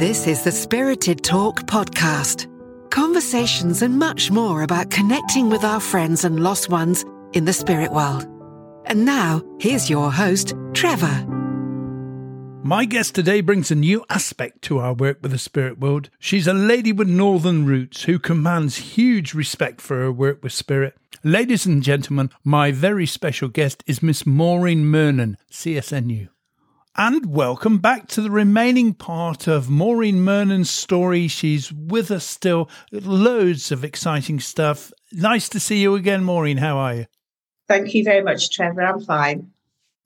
This 0.00 0.26
is 0.26 0.44
the 0.44 0.50
Spirited 0.50 1.22
Talk 1.22 1.64
podcast. 1.64 2.48
Conversations 2.90 3.82
and 3.82 3.98
much 3.98 4.30
more 4.30 4.62
about 4.62 4.90
connecting 4.90 5.50
with 5.50 5.62
our 5.62 5.78
friends 5.78 6.24
and 6.24 6.42
lost 6.42 6.70
ones 6.70 7.04
in 7.34 7.44
the 7.44 7.52
spirit 7.52 7.92
world. 7.92 8.26
And 8.86 9.04
now, 9.04 9.42
here's 9.60 9.90
your 9.90 10.10
host, 10.10 10.54
Trevor. 10.72 11.26
My 12.62 12.86
guest 12.86 13.14
today 13.14 13.42
brings 13.42 13.70
a 13.70 13.74
new 13.74 14.02
aspect 14.08 14.62
to 14.62 14.78
our 14.78 14.94
work 14.94 15.18
with 15.20 15.32
the 15.32 15.38
spirit 15.38 15.78
world. 15.78 16.08
She's 16.18 16.46
a 16.46 16.54
lady 16.54 16.92
with 16.94 17.06
northern 17.06 17.66
roots 17.66 18.04
who 18.04 18.18
commands 18.18 18.78
huge 18.96 19.34
respect 19.34 19.82
for 19.82 19.98
her 19.98 20.10
work 20.10 20.42
with 20.42 20.54
spirit. 20.54 20.96
Ladies 21.22 21.66
and 21.66 21.82
gentlemen, 21.82 22.30
my 22.42 22.72
very 22.72 23.04
special 23.04 23.48
guest 23.48 23.84
is 23.86 24.02
Miss 24.02 24.24
Maureen 24.24 24.84
Murnan, 24.84 25.36
CSNU. 25.50 26.30
And 27.02 27.34
welcome 27.34 27.78
back 27.78 28.08
to 28.08 28.20
the 28.20 28.30
remaining 28.30 28.92
part 28.92 29.46
of 29.46 29.70
Maureen 29.70 30.16
Murnan's 30.16 30.68
story. 30.68 31.28
She's 31.28 31.72
with 31.72 32.10
us 32.10 32.26
still. 32.26 32.68
Loads 32.92 33.72
of 33.72 33.84
exciting 33.84 34.38
stuff. 34.38 34.92
Nice 35.10 35.48
to 35.48 35.60
see 35.60 35.80
you 35.80 35.94
again, 35.94 36.24
Maureen. 36.24 36.58
How 36.58 36.76
are 36.76 36.94
you? 36.94 37.06
Thank 37.68 37.94
you 37.94 38.04
very 38.04 38.22
much, 38.22 38.50
Trevor. 38.50 38.82
I'm 38.82 39.00
fine. 39.00 39.50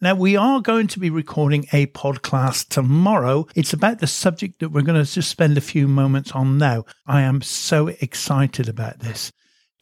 Now, 0.00 0.14
we 0.14 0.36
are 0.36 0.60
going 0.60 0.86
to 0.86 1.00
be 1.00 1.10
recording 1.10 1.66
a 1.72 1.86
podcast 1.86 2.68
tomorrow. 2.68 3.48
It's 3.56 3.72
about 3.72 3.98
the 3.98 4.06
subject 4.06 4.60
that 4.60 4.68
we're 4.68 4.82
going 4.82 5.04
to 5.04 5.12
just 5.12 5.28
spend 5.28 5.58
a 5.58 5.60
few 5.60 5.88
moments 5.88 6.30
on 6.30 6.58
now. 6.58 6.84
I 7.08 7.22
am 7.22 7.42
so 7.42 7.88
excited 7.88 8.68
about 8.68 9.00
this. 9.00 9.32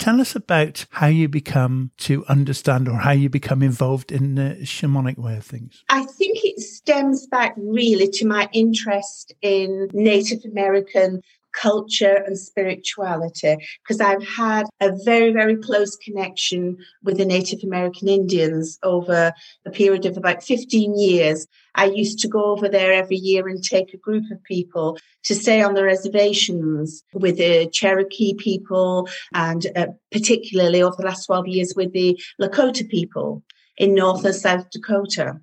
Tell 0.03 0.21
us 0.21 0.35
about 0.35 0.85
how 0.91 1.07
you 1.07 1.29
become 1.29 1.93
to 1.99 2.27
understand 2.27 2.89
or 2.89 2.97
how 2.97 3.13
you 3.13 3.29
become 3.29 3.63
involved 3.63 4.11
in 4.11 4.35
the 4.35 4.57
shamanic 4.65 5.17
way 5.17 5.37
of 5.37 5.45
things. 5.45 5.85
I 5.89 6.03
think 6.03 6.39
it 6.43 6.59
stems 6.59 7.29
back 7.29 7.55
really 7.57 8.09
to 8.09 8.27
my 8.27 8.49
interest 8.53 9.33
in 9.43 9.89
Native 9.93 10.45
American 10.45 11.23
culture 11.53 12.23
and 12.27 12.39
spirituality 12.39 13.57
because 13.83 14.01
I've 14.01 14.27
had 14.27 14.67
a 14.81 14.93
very, 15.05 15.33
very 15.33 15.57
close 15.57 15.97
connection 15.97 16.79
with 17.03 17.19
the 17.19 17.25
Native 17.25 17.61
American 17.63 18.09
Indians 18.09 18.79
over 18.83 19.33
a 19.67 19.71
period 19.71 20.07
of 20.07 20.17
about 20.17 20.43
15 20.43 20.99
years. 20.99 21.47
I 21.75 21.87
used 21.87 22.19
to 22.21 22.29
go 22.29 22.45
over 22.45 22.69
there 22.69 22.93
every 22.93 23.17
year 23.17 23.49
and 23.49 23.63
take 23.63 23.95
a 23.95 23.99
group 23.99 24.25
of 24.31 24.43
people 24.45 24.99
to 25.25 25.35
stay 25.35 25.63
on 25.63 25.75
the 25.75 25.85
reservations 25.85 27.03
with 27.15 27.39
the 27.39 27.69
Cherokee 27.73 28.35
people 28.35 29.09
and 29.33 29.67
uh, 29.77 29.87
particularly 30.11 30.83
over 30.83 30.97
the 30.99 31.07
last 31.07 31.27
12 31.27 31.49
years 31.49 31.75
with 31.77 31.93
the 31.93 32.21
Lakota 32.41 32.89
people 32.89 33.43
in 33.77 33.95
North 33.95 34.25
and 34.25 34.35
South 34.35 34.71
Dakota. 34.71 35.41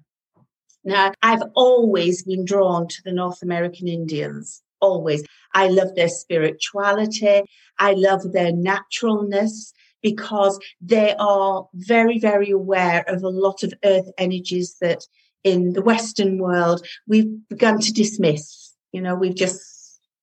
Now, 0.83 1.11
I've 1.21 1.43
always 1.55 2.23
been 2.23 2.45
drawn 2.45 2.87
to 2.87 3.01
the 3.03 3.11
North 3.11 3.41
American 3.41 3.87
Indians 3.87 4.61
always. 4.81 5.23
I 5.53 5.67
love 5.67 5.95
their 5.95 6.09
spirituality. 6.09 7.41
I 7.79 7.93
love 7.93 8.31
their 8.31 8.51
naturalness 8.51 9.73
because 10.01 10.59
they 10.81 11.15
are 11.19 11.67
very, 11.73 12.19
very 12.19 12.51
aware 12.51 13.03
of 13.07 13.23
a 13.23 13.29
lot 13.29 13.63
of 13.63 13.73
earth 13.83 14.09
energies 14.17 14.77
that 14.81 15.05
in 15.43 15.73
the 15.73 15.81
Western 15.81 16.37
world 16.37 16.85
we've 17.07 17.47
begun 17.49 17.79
to 17.79 17.93
dismiss. 17.93 18.73
You 18.91 19.01
know, 19.01 19.15
we've 19.15 19.35
just 19.35 19.61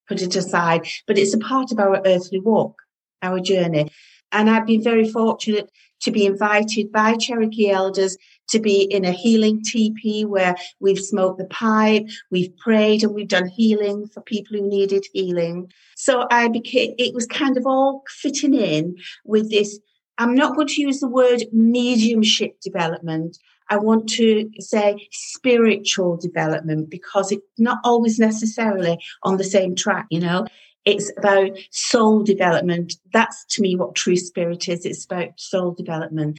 put 0.08 0.22
it 0.22 0.36
aside, 0.36 0.86
but 1.06 1.18
it's 1.18 1.34
a 1.34 1.38
part 1.38 1.72
of 1.72 1.78
our 1.78 2.00
earthly 2.06 2.40
walk, 2.40 2.76
our 3.22 3.40
journey. 3.40 3.90
And 4.32 4.50
I've 4.50 4.66
been 4.66 4.82
very 4.82 5.08
fortunate 5.08 5.70
to 6.02 6.10
be 6.10 6.26
invited 6.26 6.92
by 6.92 7.14
Cherokee 7.14 7.70
elders 7.70 8.16
to 8.48 8.60
be 8.60 8.82
in 8.82 9.04
a 9.04 9.12
healing 9.12 9.62
teepee 9.62 10.24
where 10.24 10.56
we've 10.80 10.98
smoked 10.98 11.38
the 11.38 11.46
pipe, 11.46 12.06
we've 12.30 12.56
prayed, 12.56 13.02
and 13.02 13.14
we've 13.14 13.28
done 13.28 13.46
healing 13.46 14.06
for 14.06 14.20
people 14.20 14.56
who 14.56 14.68
needed 14.68 15.04
healing. 15.12 15.70
So 15.96 16.26
I 16.30 16.48
became, 16.48 16.94
it 16.98 17.14
was 17.14 17.26
kind 17.26 17.56
of 17.56 17.66
all 17.66 18.02
fitting 18.08 18.54
in 18.54 18.96
with 19.24 19.50
this. 19.50 19.78
I'm 20.18 20.34
not 20.34 20.54
going 20.54 20.68
to 20.68 20.80
use 20.80 21.00
the 21.00 21.08
word 21.08 21.44
mediumship 21.52 22.60
development. 22.60 23.38
I 23.68 23.78
want 23.78 24.08
to 24.10 24.48
say 24.60 25.08
spiritual 25.10 26.16
development 26.16 26.88
because 26.88 27.32
it's 27.32 27.44
not 27.58 27.78
always 27.84 28.18
necessarily 28.18 28.98
on 29.24 29.36
the 29.36 29.44
same 29.44 29.74
track, 29.74 30.06
you 30.10 30.20
know. 30.20 30.46
It's 30.84 31.10
about 31.18 31.50
soul 31.72 32.22
development. 32.22 32.94
That's 33.12 33.44
to 33.46 33.62
me 33.62 33.74
what 33.74 33.96
true 33.96 34.16
spirit 34.16 34.68
is. 34.68 34.86
It's 34.86 35.04
about 35.04 35.30
soul 35.36 35.72
development. 35.72 36.38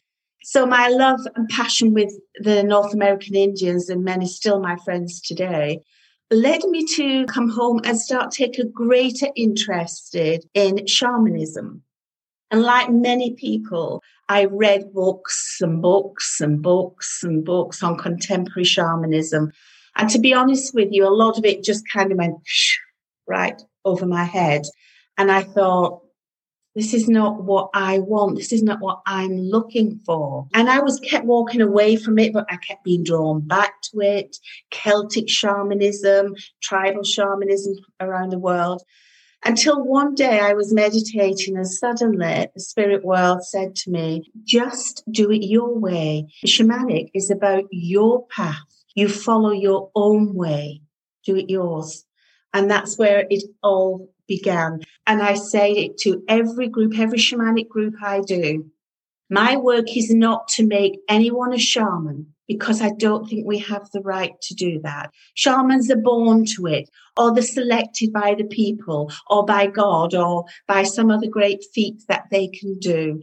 So 0.50 0.66
my 0.66 0.88
love 0.88 1.20
and 1.36 1.50
passion 1.50 1.94
with 1.94 2.14
the 2.40 2.64
North 2.64 2.94
American 2.94 3.36
Indians 3.36 3.90
and 3.90 4.06
many 4.06 4.26
still 4.26 4.62
my 4.62 4.78
friends 4.78 5.20
today 5.20 5.82
led 6.32 6.64
me 6.64 6.86
to 6.96 7.26
come 7.26 7.50
home 7.50 7.82
and 7.84 8.00
start 8.00 8.32
take 8.32 8.58
a 8.58 8.64
greater 8.64 9.28
interest 9.36 10.16
in 10.16 10.88
shamanism. 10.88 11.84
And 12.50 12.62
like 12.62 12.90
many 12.90 13.34
people, 13.34 14.02
I 14.30 14.46
read 14.46 14.94
books 14.94 15.58
and 15.60 15.82
books 15.82 16.40
and 16.40 16.62
books 16.62 17.24
and 17.24 17.44
books 17.44 17.84
on 17.84 17.98
contemporary 17.98 18.64
shamanism. 18.64 19.52
And 19.98 20.10
to 20.12 20.18
be 20.18 20.34
honest 20.34 20.74
with 20.74 20.94
you, 20.94 21.06
a 21.06 21.12
lot 21.14 21.38
of 21.38 21.44
it 21.44 21.62
just 21.62 21.84
kind 21.92 22.10
of 22.10 22.18
went 22.20 22.38
right 23.28 23.62
over 23.84 24.06
my 24.06 24.24
head. 24.24 24.62
And 25.18 25.30
I 25.30 25.44
thought, 25.44 26.04
this 26.78 26.94
is 26.94 27.10
not 27.10 27.44
what 27.44 27.72
I 27.74 27.98
want. 27.98 28.38
This 28.38 28.54
is 28.54 28.62
not 28.62 28.80
what 28.82 29.02
I'm 29.08 29.36
looking 29.36 30.00
for. 30.06 30.48
And 30.54 30.70
I 30.70 30.80
was 30.80 31.00
kept 31.00 31.26
walking 31.26 31.60
away 31.60 31.96
from 31.96 32.20
it, 32.20 32.34
but 32.34 32.46
I 32.52 32.58
kept 32.58 32.84
being 32.84 33.04
drawn 33.04 33.42
back 33.42 33.82
to 33.92 34.02
it. 34.02 34.38
Celtic 34.70 35.28
shamanism, 35.28 36.36
tribal 36.62 37.02
shamanism 37.02 37.74
around 38.00 38.30
the 38.30 38.38
world. 38.38 38.84
Until 39.44 39.84
one 39.84 40.14
day 40.14 40.40
I 40.40 40.54
was 40.54 40.72
meditating 40.72 41.58
and 41.58 41.68
suddenly 41.68 42.48
the 42.54 42.62
spirit 42.62 43.04
world 43.04 43.44
said 43.44 43.76
to 43.78 43.90
me, 43.90 44.32
just 44.44 45.02
do 45.10 45.32
it 45.32 45.44
your 45.44 45.80
way. 45.80 46.28
Shamanic 46.46 47.10
is 47.16 47.32
about 47.32 47.64
your 47.72 48.28
path. 48.28 48.56
You 48.94 49.10
follow 49.10 49.52
your 49.52 49.90
own 49.96 50.36
way. 50.36 50.82
Do 51.26 51.38
it 51.38 51.50
yours. 51.50 52.06
And 52.54 52.70
that's 52.70 53.00
where 53.00 53.26
it 53.32 53.44
all 53.64 54.14
began. 54.28 54.82
And 55.06 55.22
I 55.22 55.36
say 55.36 55.72
it 55.72 55.98
to 56.00 56.24
every 56.28 56.68
group, 56.68 56.98
every 56.98 57.18
shamanic 57.18 57.70
group 57.70 57.96
I 58.02 58.22
do. 58.22 58.70
My 59.30 59.58
work 59.58 59.96
is 59.96 60.14
not 60.14 60.48
to 60.50 60.66
make 60.66 61.00
anyone 61.10 61.54
a 61.54 61.58
shaman 61.60 62.34
because 62.48 62.82
I 62.82 62.92
don't 62.92 63.28
think 63.28 63.46
we 63.46 63.58
have 63.60 63.90
the 63.92 64.00
right 64.02 64.40
to 64.42 64.54
do 64.56 64.80
that. 64.82 65.12
Shamans 65.34 65.92
are 65.92 65.98
born 65.98 66.46
to 66.56 66.66
it, 66.68 66.90
or 67.18 67.34
they're 67.34 67.44
selected 67.44 68.14
by 68.14 68.36
the 68.36 68.46
people, 68.46 69.12
or 69.28 69.46
by 69.46 69.68
God, 69.68 70.16
or 70.16 70.46
by 70.66 70.84
some 70.84 71.12
other 71.12 71.28
great 71.28 71.66
feat 71.74 72.04
that 72.08 72.28
they 72.32 72.48
can 72.48 72.80
do. 72.80 73.22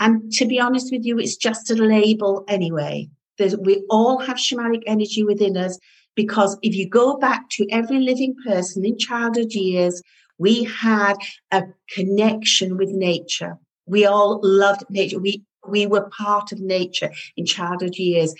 And 0.00 0.32
to 0.32 0.46
be 0.46 0.58
honest 0.58 0.90
with 0.90 1.04
you, 1.04 1.20
it's 1.20 1.36
just 1.36 1.70
a 1.70 1.74
label 1.74 2.44
anyway. 2.48 3.08
There's, 3.38 3.56
we 3.56 3.84
all 3.90 4.18
have 4.18 4.36
shamanic 4.36 4.82
energy 4.86 5.22
within 5.22 5.56
us 5.56 5.78
because 6.16 6.58
if 6.62 6.74
you 6.74 6.88
go 6.88 7.16
back 7.16 7.48
to 7.50 7.66
every 7.70 7.98
living 7.98 8.34
person 8.44 8.84
in 8.84 8.98
childhood 8.98 9.52
years, 9.52 10.02
we 10.38 10.64
had 10.64 11.14
a 11.50 11.64
connection 11.90 12.76
with 12.76 12.90
nature. 12.90 13.58
We 13.86 14.06
all 14.06 14.40
loved 14.42 14.84
nature. 14.90 15.18
We, 15.18 15.42
we 15.66 15.86
were 15.86 16.10
part 16.10 16.52
of 16.52 16.60
nature 16.60 17.10
in 17.36 17.46
childhood 17.46 17.96
years. 17.96 18.34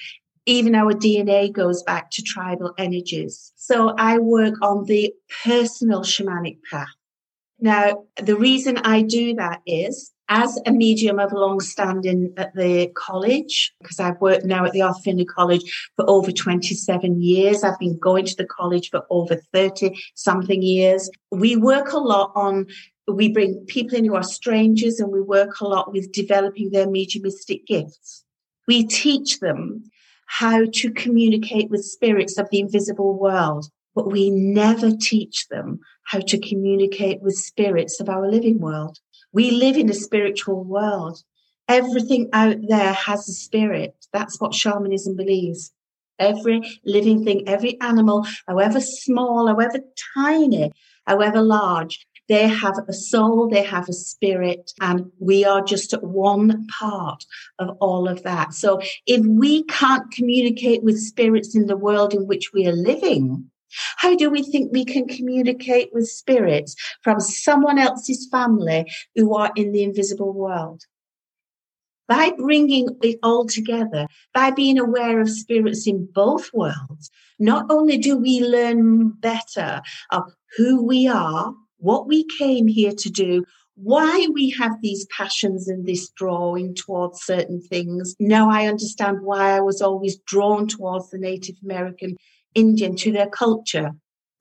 Even 0.46 0.74
our 0.74 0.92
DNA 0.92 1.52
goes 1.52 1.82
back 1.82 2.10
to 2.12 2.22
tribal 2.22 2.74
energies. 2.76 3.52
So 3.56 3.94
I 3.96 4.18
work 4.18 4.54
on 4.62 4.84
the 4.84 5.12
personal 5.44 6.00
shamanic 6.00 6.58
path. 6.70 6.88
Now, 7.60 8.04
the 8.22 8.36
reason 8.36 8.78
I 8.78 9.02
do 9.02 9.34
that 9.36 9.60
is 9.66 10.13
as 10.28 10.58
a 10.66 10.72
medium 10.72 11.18
of 11.18 11.32
long 11.32 11.60
standing 11.60 12.32
at 12.36 12.54
the 12.54 12.90
college, 12.94 13.72
because 13.80 14.00
I've 14.00 14.20
worked 14.20 14.44
now 14.44 14.64
at 14.64 14.72
the 14.72 14.82
Arthur 14.82 15.02
Findlay 15.04 15.26
College 15.26 15.90
for 15.96 16.08
over 16.08 16.32
27 16.32 17.20
years. 17.20 17.62
I've 17.62 17.78
been 17.78 17.98
going 17.98 18.24
to 18.26 18.36
the 18.36 18.46
college 18.46 18.90
for 18.90 19.04
over 19.10 19.36
30 19.52 19.94
something 20.14 20.62
years. 20.62 21.10
We 21.30 21.56
work 21.56 21.92
a 21.92 21.98
lot 21.98 22.32
on 22.34 22.66
we 23.06 23.30
bring 23.30 23.64
people 23.66 23.98
in 23.98 24.04
who 24.06 24.14
are 24.14 24.22
strangers 24.22 24.98
and 24.98 25.12
we 25.12 25.20
work 25.20 25.60
a 25.60 25.66
lot 25.66 25.92
with 25.92 26.12
developing 26.12 26.70
their 26.70 26.88
mediumistic 26.88 27.66
gifts. 27.66 28.24
We 28.66 28.86
teach 28.86 29.40
them 29.40 29.84
how 30.26 30.64
to 30.72 30.90
communicate 30.90 31.70
with 31.70 31.84
spirits 31.84 32.38
of 32.38 32.48
the 32.50 32.60
invisible 32.60 33.18
world, 33.18 33.66
but 33.94 34.10
we 34.10 34.30
never 34.30 34.90
teach 34.90 35.48
them 35.48 35.80
how 36.04 36.20
to 36.20 36.38
communicate 36.38 37.20
with 37.20 37.34
spirits 37.34 38.00
of 38.00 38.08
our 38.08 38.30
living 38.30 38.58
world. 38.58 38.98
We 39.34 39.50
live 39.50 39.76
in 39.76 39.90
a 39.90 39.94
spiritual 39.94 40.62
world. 40.62 41.22
Everything 41.68 42.30
out 42.32 42.56
there 42.68 42.92
has 42.92 43.28
a 43.28 43.32
spirit. 43.32 43.94
That's 44.12 44.40
what 44.40 44.54
shamanism 44.54 45.16
believes. 45.16 45.72
Every 46.20 46.62
living 46.84 47.24
thing, 47.24 47.48
every 47.48 47.80
animal, 47.80 48.24
however 48.46 48.80
small, 48.80 49.48
however 49.48 49.80
tiny, 50.14 50.70
however 51.04 51.42
large, 51.42 52.06
they 52.28 52.46
have 52.46 52.78
a 52.88 52.92
soul, 52.92 53.48
they 53.48 53.64
have 53.64 53.88
a 53.88 53.92
spirit, 53.92 54.72
and 54.80 55.10
we 55.18 55.44
are 55.44 55.62
just 55.62 55.92
one 56.00 56.66
part 56.78 57.24
of 57.58 57.76
all 57.80 58.08
of 58.08 58.22
that. 58.22 58.54
So 58.54 58.80
if 59.06 59.26
we 59.26 59.64
can't 59.64 60.10
communicate 60.12 60.84
with 60.84 60.98
spirits 61.00 61.56
in 61.56 61.66
the 61.66 61.76
world 61.76 62.14
in 62.14 62.28
which 62.28 62.52
we 62.52 62.68
are 62.68 62.72
living, 62.72 63.50
How 63.96 64.14
do 64.14 64.30
we 64.30 64.42
think 64.42 64.72
we 64.72 64.84
can 64.84 65.06
communicate 65.06 65.90
with 65.92 66.08
spirits 66.08 66.74
from 67.02 67.20
someone 67.20 67.78
else's 67.78 68.28
family 68.30 68.90
who 69.14 69.34
are 69.34 69.52
in 69.56 69.72
the 69.72 69.82
invisible 69.82 70.32
world? 70.32 70.82
By 72.06 72.32
bringing 72.36 72.88
it 73.02 73.18
all 73.22 73.46
together, 73.46 74.06
by 74.34 74.50
being 74.50 74.78
aware 74.78 75.20
of 75.20 75.30
spirits 75.30 75.86
in 75.86 76.06
both 76.12 76.52
worlds, 76.52 77.10
not 77.38 77.66
only 77.70 77.96
do 77.96 78.18
we 78.18 78.40
learn 78.40 79.08
better 79.08 79.80
of 80.10 80.24
who 80.56 80.84
we 80.84 81.08
are, 81.08 81.54
what 81.78 82.06
we 82.06 82.26
came 82.38 82.68
here 82.68 82.92
to 82.92 83.10
do, 83.10 83.44
why 83.76 84.28
we 84.32 84.50
have 84.50 84.80
these 84.80 85.06
passions 85.06 85.68
and 85.68 85.86
this 85.86 86.08
drawing 86.10 86.74
towards 86.74 87.22
certain 87.22 87.60
things. 87.60 88.14
Now 88.20 88.50
I 88.50 88.66
understand 88.66 89.22
why 89.22 89.56
I 89.56 89.60
was 89.60 89.82
always 89.82 90.16
drawn 90.18 90.68
towards 90.68 91.10
the 91.10 91.18
Native 91.18 91.56
American 91.64 92.16
Indian, 92.54 92.96
to 92.96 93.12
their 93.12 93.28
culture 93.28 93.92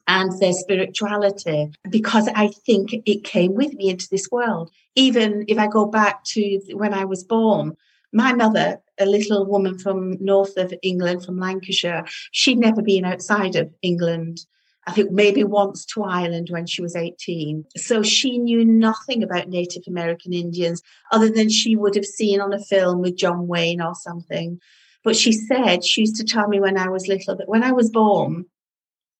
and 0.07 0.31
their 0.39 0.54
spirituality, 0.54 1.71
because 1.89 2.27
I 2.36 2.50
think 2.65 2.94
it 3.06 3.24
came 3.24 3.54
with 3.54 3.74
me 3.74 3.89
into 3.89 4.07
this 4.10 4.30
world. 4.31 4.71
Even 4.95 5.45
if 5.48 5.57
I 5.57 5.68
go 5.68 5.86
back 5.86 6.24
to 6.25 6.60
when 6.74 6.94
I 6.94 7.06
was 7.06 7.24
born, 7.24 7.75
my 8.12 8.33
mother, 8.33 8.80
a 9.00 9.06
little 9.06 9.45
woman 9.45 9.80
from 9.80 10.18
north 10.24 10.56
of 10.57 10.74
England, 10.83 11.25
from 11.25 11.39
Lancashire, 11.39 12.06
she'd 12.31 12.60
never 12.60 12.81
been 12.81 13.06
outside 13.06 13.56
of 13.56 13.74
England. 13.81 14.45
I 14.86 14.92
think 14.92 15.12
maybe 15.12 15.44
once 15.45 15.86
to 15.88 16.04
Ireland 16.04 16.50
when 16.51 16.68
she 16.68 16.81
was 16.81 16.95
18. 16.95 17.65
So 17.77 18.04
she 18.04 18.38
knew 18.38 18.65
nothing 18.65 19.24
about 19.24 19.48
Native 19.48 19.83
American 19.88 20.33
Indians 20.33 20.83
other 21.12 21.30
than 21.30 21.50
she 21.50 21.75
would 21.75 21.95
have 21.95 22.06
seen 22.06 22.42
on 22.42 22.54
a 22.54 22.60
film 22.60 23.00
with 23.01 23.15
John 23.15 23.48
Wayne 23.48 23.81
or 23.81 23.95
something. 23.95 24.60
But 25.03 25.15
she 25.15 25.31
said, 25.31 25.83
she 25.83 26.01
used 26.01 26.15
to 26.17 26.23
tell 26.23 26.47
me 26.47 26.59
when 26.59 26.77
I 26.77 26.89
was 26.89 27.07
little 27.07 27.35
that 27.35 27.50
when 27.50 27.63
I 27.63 27.71
was 27.71 27.89
born, 27.89 28.45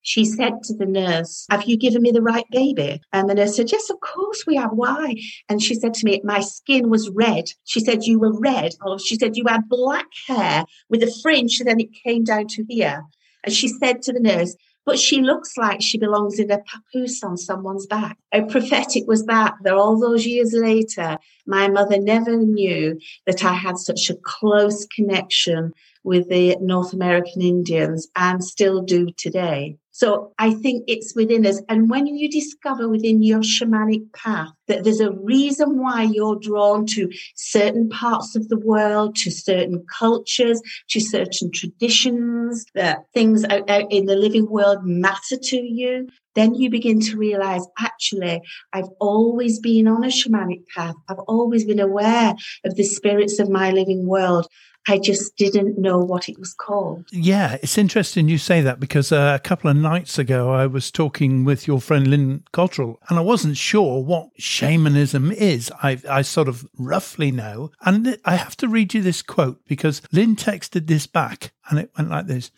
she 0.02 0.26
said 0.26 0.64
to 0.64 0.76
the 0.76 0.86
nurse, 0.86 1.46
Have 1.50 1.64
you 1.64 1.78
given 1.78 2.02
me 2.02 2.12
the 2.12 2.22
right 2.22 2.46
baby? 2.52 3.02
And 3.14 3.30
the 3.30 3.36
nurse 3.36 3.56
said, 3.56 3.72
Yes, 3.72 3.90
of 3.90 4.02
course 4.02 4.44
we 4.46 4.56
have. 4.58 4.72
Why? 4.74 5.16
And 5.48 5.64
she 5.64 5.76
said 5.76 5.94
to 5.96 6.06
me, 6.06 6.22
My 6.24 6.42
skin 6.42 6.90
was 6.90 7.10
red. 7.10 7.46
She 7.64 7.80
said, 7.80 8.04
You 8.04 8.20
were 8.20 8.38
red. 8.38 8.74
Or 8.86 9.00
she 9.00 9.16
said, 9.16 9.38
You 9.38 9.46
had 9.48 9.70
black 9.70 10.08
hair 10.28 10.66
with 10.90 11.04
a 11.04 11.20
fringe, 11.22 11.60
and 11.60 11.70
then 11.70 11.80
it 11.80 11.90
came 12.04 12.26
down 12.26 12.48
to 12.48 12.66
here. 12.68 13.04
And 13.46 13.54
she 13.54 13.70
said 13.70 14.02
to 14.04 14.14
the 14.14 14.20
nurse, 14.20 14.56
but 14.86 15.00
she 15.00 15.22
looks 15.22 15.58
like 15.58 15.82
she 15.82 15.98
belongs 15.98 16.40
in 16.40 16.52
a 16.52 16.60
papoose 16.60 17.24
on 17.24 17.38
someone's 17.38 17.88
back. 17.88 18.18
How 18.32 18.46
prophetic 18.46 19.04
was 19.08 19.26
that? 19.26 19.56
That 19.64 19.74
all 19.74 20.00
those 20.00 20.26
years 20.26 20.54
later, 20.54 21.18
my 21.46 21.68
mother 21.68 22.00
never 22.00 22.38
knew 22.38 23.00
that 23.26 23.44
I 23.44 23.54
had 23.54 23.78
such 23.78 24.10
a 24.10 24.16
close 24.16 24.86
connection 24.86 25.74
with 26.04 26.30
the 26.30 26.58
North 26.60 26.94
American 26.94 27.42
Indians 27.42 28.08
and 28.16 28.44
still 28.44 28.82
do 28.82 29.10
today. 29.18 29.78
So 29.96 30.34
I 30.40 30.56
think 30.56 30.86
it's 30.88 31.16
within 31.16 31.46
us. 31.46 31.62
And 31.70 31.88
when 31.88 32.08
you 32.08 32.30
discover 32.30 32.90
within 32.90 33.22
your 33.22 33.42
shamanic 33.42 34.12
path 34.14 34.50
that 34.68 34.84
there's 34.84 35.00
a 35.00 35.12
reason 35.12 35.80
why 35.80 36.02
you're 36.02 36.40
drawn 36.40 36.88
to 36.88 37.12
certain 37.36 37.90
parts 37.90 38.36
of 38.36 38.50
the 38.50 38.58
world, 38.58 39.16
to 39.18 39.30
certain 39.30 39.86
cultures, 40.00 40.60
to 40.90 41.00
certain 41.00 41.52
traditions, 41.52 42.66
that 42.74 43.04
things 43.14 43.46
out, 43.46 43.70
out 43.70 43.92
in 43.92 44.08
the 44.08 44.16
living 44.16 44.50
world 44.50 44.80
matter 44.84 45.38
to 45.38 45.58
you, 45.58 46.08
then 46.34 46.56
you 46.56 46.72
begin 46.72 47.00
to 47.00 47.16
realize 47.16 47.66
actually, 47.78 48.42
I've 48.74 48.90
always 49.00 49.60
been 49.60 49.88
on 49.88 50.04
a 50.04 50.08
shamanic 50.08 50.64
path. 50.76 50.96
I've 51.08 51.20
always 51.28 51.66
been 51.66 51.80
aware 51.80 52.34
of 52.66 52.76
the 52.76 52.84
spirits 52.84 53.38
of 53.38 53.48
my 53.48 53.70
living 53.70 54.08
world. 54.08 54.48
I 54.88 55.00
just 55.00 55.38
didn't 55.38 55.78
know 55.78 56.00
what 56.00 56.28
it 56.28 56.38
was 56.38 56.54
called. 56.54 57.06
Yeah, 57.12 57.58
it's 57.62 57.78
interesting 57.78 58.28
you 58.28 58.38
say 58.38 58.62
that 58.62 58.80
because 58.80 59.12
uh, 59.12 59.38
a 59.40 59.44
couple 59.44 59.70
of 59.70 59.78
nights 59.78 60.20
ago 60.20 60.52
I 60.52 60.68
was 60.68 60.92
talking 60.92 61.46
with 61.46 61.68
your 61.68 61.80
friend 61.80 62.08
Lynn 62.08 62.44
Cottrell 62.52 63.00
and 63.08 63.18
I 63.18 63.22
wasn't 63.22 63.58
sure 63.58 64.04
what 64.04 64.30
shamanism 64.38 65.32
is. 65.32 65.72
I, 65.82 66.00
I 66.10 66.22
sort 66.22 66.48
of 66.48 66.68
roughly 66.78 67.32
know. 67.32 67.72
And 67.82 68.18
I 68.26 68.36
have 68.36 68.58
to 68.58 68.68
read 68.68 68.94
you 68.94 69.02
this 69.02 69.22
quote 69.22 69.62
because 69.68 70.02
Lynn 70.12 70.36
texted 70.36 70.88
this 70.88 71.08
back 71.08 71.54
and 71.70 71.80
it 71.80 71.92
went 71.98 72.10
like 72.10 72.28
this 72.28 72.52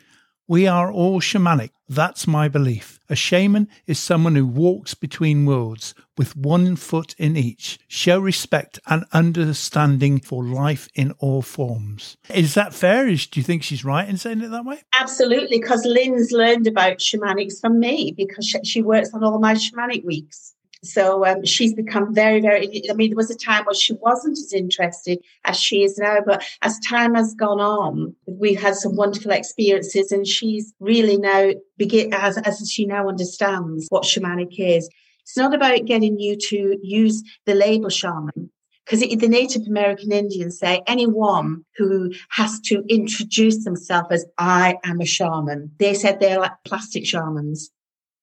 we 0.47 0.67
are 0.67 0.91
all 0.91 1.19
shamanic. 1.19 1.71
That's 1.87 2.25
my 2.25 2.47
belief. 2.47 2.99
A 3.09 3.15
shaman 3.15 3.67
is 3.85 3.99
someone 3.99 4.35
who 4.35 4.47
walks 4.47 4.95
between 4.95 5.45
worlds 5.45 5.93
with 6.17 6.35
one 6.35 6.75
foot 6.75 7.13
in 7.19 7.37
each. 7.37 7.77
Show 7.87 8.19
respect 8.19 8.79
and 8.87 9.05
understanding 9.13 10.19
for 10.19 10.43
life 10.43 10.87
in 10.95 11.11
all 11.19 11.43
forms. 11.43 12.17
Is 12.33 12.55
that 12.55 12.73
fair? 12.73 13.07
Is, 13.07 13.27
do 13.27 13.39
you 13.39 13.43
think 13.43 13.61
she's 13.61 13.85
right 13.85 14.09
in 14.09 14.17
saying 14.17 14.41
it 14.41 14.49
that 14.49 14.65
way? 14.65 14.81
Absolutely, 14.99 15.59
because 15.59 15.85
Lynn's 15.85 16.31
learned 16.31 16.65
about 16.65 16.97
shamanics 16.97 17.61
from 17.61 17.79
me 17.79 18.13
because 18.17 18.47
she, 18.47 18.63
she 18.63 18.81
works 18.81 19.13
on 19.13 19.23
all 19.23 19.39
my 19.39 19.53
shamanic 19.53 20.03
weeks. 20.03 20.54
So 20.85 21.25
um, 21.25 21.43
she's 21.45 21.73
become 21.73 22.13
very, 22.13 22.41
very. 22.41 22.89
I 22.89 22.93
mean, 22.93 23.09
there 23.09 23.17
was 23.17 23.31
a 23.31 23.35
time 23.35 23.65
where 23.65 23.75
she 23.75 23.93
wasn't 23.93 24.37
as 24.37 24.53
interested 24.53 25.19
as 25.43 25.59
she 25.59 25.83
is 25.83 25.97
now, 25.97 26.19
but 26.25 26.43
as 26.61 26.79
time 26.79 27.15
has 27.15 27.33
gone 27.33 27.59
on, 27.59 28.15
we've 28.27 28.61
had 28.61 28.75
some 28.75 28.95
wonderful 28.95 29.31
experiences, 29.31 30.11
and 30.11 30.27
she's 30.27 30.73
really 30.79 31.17
now 31.17 31.51
begin 31.77 32.13
as 32.13 32.37
as 32.39 32.69
she 32.71 32.85
now 32.85 33.09
understands 33.09 33.87
what 33.89 34.03
shamanic 34.03 34.55
is. 34.57 34.89
It's 35.21 35.37
not 35.37 35.55
about 35.55 35.85
getting 35.85 36.19
you 36.19 36.37
to 36.49 36.77
use 36.83 37.23
the 37.45 37.55
label 37.55 37.89
shaman. 37.89 38.51
Because 38.85 38.99
the 38.99 39.27
Native 39.27 39.65
American 39.65 40.11
Indians 40.11 40.59
say 40.59 40.83
anyone 40.85 41.65
who 41.77 42.13
has 42.29 42.59
to 42.65 42.83
introduce 42.87 43.63
themselves 43.63 44.09
as 44.11 44.25
I 44.37 44.77
am 44.83 45.01
a 45.01 45.05
shaman, 45.05 45.71
they 45.79 45.95
said 45.95 46.19
they're 46.19 46.39
like 46.39 46.51
plastic 46.65 47.07
shamans. 47.07 47.71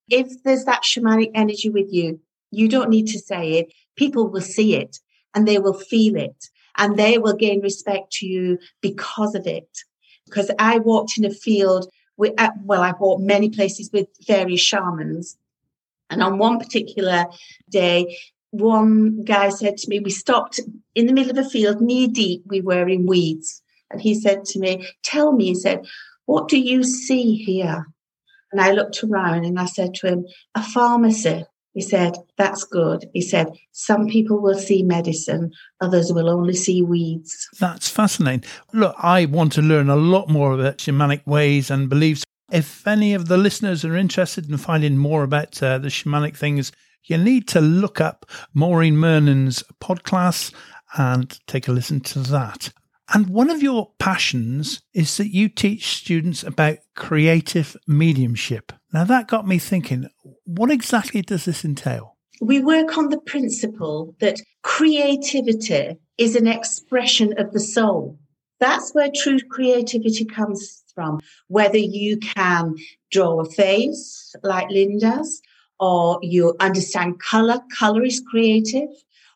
If 0.09 0.45
there's 0.45 0.65
that 0.67 0.85
shamanic 0.85 1.33
energy 1.35 1.69
with 1.69 1.89
you, 1.91 2.21
you 2.53 2.69
don't 2.69 2.91
need 2.91 3.09
to 3.09 3.19
say 3.19 3.55
it. 3.55 3.73
People 3.97 4.29
will 4.29 4.41
see 4.41 4.77
it 4.77 4.99
and 5.35 5.47
they 5.47 5.59
will 5.59 5.75
feel 5.75 6.17
it 6.17 6.49
and 6.79 6.97
they 6.97 7.19
will 7.19 7.35
gain 7.35 7.61
respect 7.61 8.13
to 8.13 8.27
you 8.27 8.59
because 8.81 9.35
of 9.35 9.47
it. 9.47 9.69
Because 10.27 10.51
I 10.59 10.79
walked 10.79 11.19
in 11.19 11.25
a 11.25 11.31
field 11.31 11.91
with, 12.17 12.33
uh, 12.39 12.51
well, 12.65 12.83
I 12.83 12.93
walked 12.99 13.23
many 13.23 13.51
places 13.51 13.91
with 13.93 14.07
various 14.27 14.61
shamans. 14.61 15.37
And 16.09 16.23
on 16.23 16.39
one 16.39 16.59
particular 16.59 17.27
day, 17.69 18.17
one 18.51 19.25
guy 19.25 19.49
said 19.49 19.79
to 19.79 19.89
me, 19.89 19.99
we 19.99 20.11
stopped 20.11 20.61
in 20.95 21.07
the 21.07 21.13
middle 21.13 21.37
of 21.37 21.47
a 21.47 21.49
field, 21.49 21.81
knee 21.81 22.07
deep, 22.07 22.43
we 22.47 22.61
were 22.61 22.89
in 22.89 23.07
weeds. 23.07 23.63
And 23.91 24.01
he 24.01 24.15
said 24.15 24.45
to 24.47 24.59
me, 24.59 24.87
Tell 25.03 25.33
me, 25.33 25.47
he 25.47 25.55
said, 25.55 25.85
what 26.27 26.49
do 26.49 26.59
you 26.59 26.85
see 26.85 27.35
here? 27.37 27.87
And 28.53 28.61
I 28.61 28.73
looked 28.73 29.03
around 29.03 29.45
and 29.45 29.59
I 29.59 29.67
said 29.67 29.95
to 29.95 30.09
him, 30.09 30.27
A 30.55 30.63
pharmacy. 30.63 31.45
He 31.73 31.81
said, 31.81 32.17
That's 32.37 32.65
good. 32.65 33.07
He 33.13 33.21
said, 33.21 33.49
Some 33.73 34.07
people 34.07 34.41
will 34.41 34.59
see 34.59 34.83
medicine, 34.83 35.53
others 35.81 36.13
will 36.13 36.29
only 36.29 36.55
see 36.55 36.83
weeds. 36.83 37.49
That's 37.59 37.89
fascinating. 37.89 38.49
Look, 38.73 38.95
I 38.99 39.25
want 39.27 39.53
to 39.55 39.63
learn 39.63 39.89
a 39.89 39.97
lot 39.97 40.29
more 40.29 40.53
about 40.53 40.79
shamanic 40.79 41.27
ways 41.27 41.71
and 41.71 41.89
beliefs. 41.89 42.25
If 42.51 42.87
any 42.87 43.15
of 43.15 43.29
the 43.29 43.39
listeners 43.39 43.85
are 43.85 43.97
interested 43.97 44.51
in 44.51 44.59
finding 44.59 44.99
more 44.99 45.23
about 45.23 45.63
uh, 45.63 45.79
the 45.79 45.89
shamanic 45.89 46.37
things, 46.37 46.71
you 47.05 47.17
need 47.17 47.49
to 47.49 47.61
look 47.61 48.01
up 48.01 48.27
Maureen 48.53 48.97
Murnan's 48.97 49.65
podcast 49.83 50.53
and 50.97 51.39
take 51.47 51.69
a 51.69 51.73
listen 51.73 52.01
to 52.01 52.19
that. 52.21 52.71
And 53.15 53.29
one 53.29 53.51
of 53.51 53.63
your 53.63 53.91
passions 53.99 54.83
is 54.95 55.17
that 55.17 55.35
you 55.35 55.49
teach 55.49 55.97
students 55.97 56.43
about 56.43 56.79
creative 56.95 57.77
mediumship. 57.87 58.73
Now, 58.93 59.05
that 59.05 59.29
got 59.29 59.47
me 59.47 59.59
thinking 59.59 60.09
what 60.57 60.71
exactly 60.71 61.23
does 61.23 61.45
this 61.45 61.65
entail? 61.65 62.17
We 62.41 62.61
work 62.61 62.99
on 62.99 63.09
the 63.09 63.21
principle 63.21 64.15
that 64.21 64.41
creativity 64.63 65.97
is 66.19 66.37
an 66.37 66.47
expression 66.47 67.39
of 67.39 67.53
the 67.53 67.61
soul. 67.61 68.19
That's 68.59 68.93
where 68.95 69.11
true 69.15 69.39
creativity 69.51 70.25
comes 70.25 70.83
from. 70.95 71.21
Whether 71.49 71.79
you 71.79 72.19
can 72.19 72.75
draw 73.11 73.41
a 73.41 73.45
face 73.45 74.35
like 74.43 74.69
Linda's, 74.71 75.41
or 75.83 76.21
you 76.23 76.55
understand 76.61 77.19
color, 77.19 77.59
color 77.77 78.05
is 78.05 78.23
creative 78.31 78.89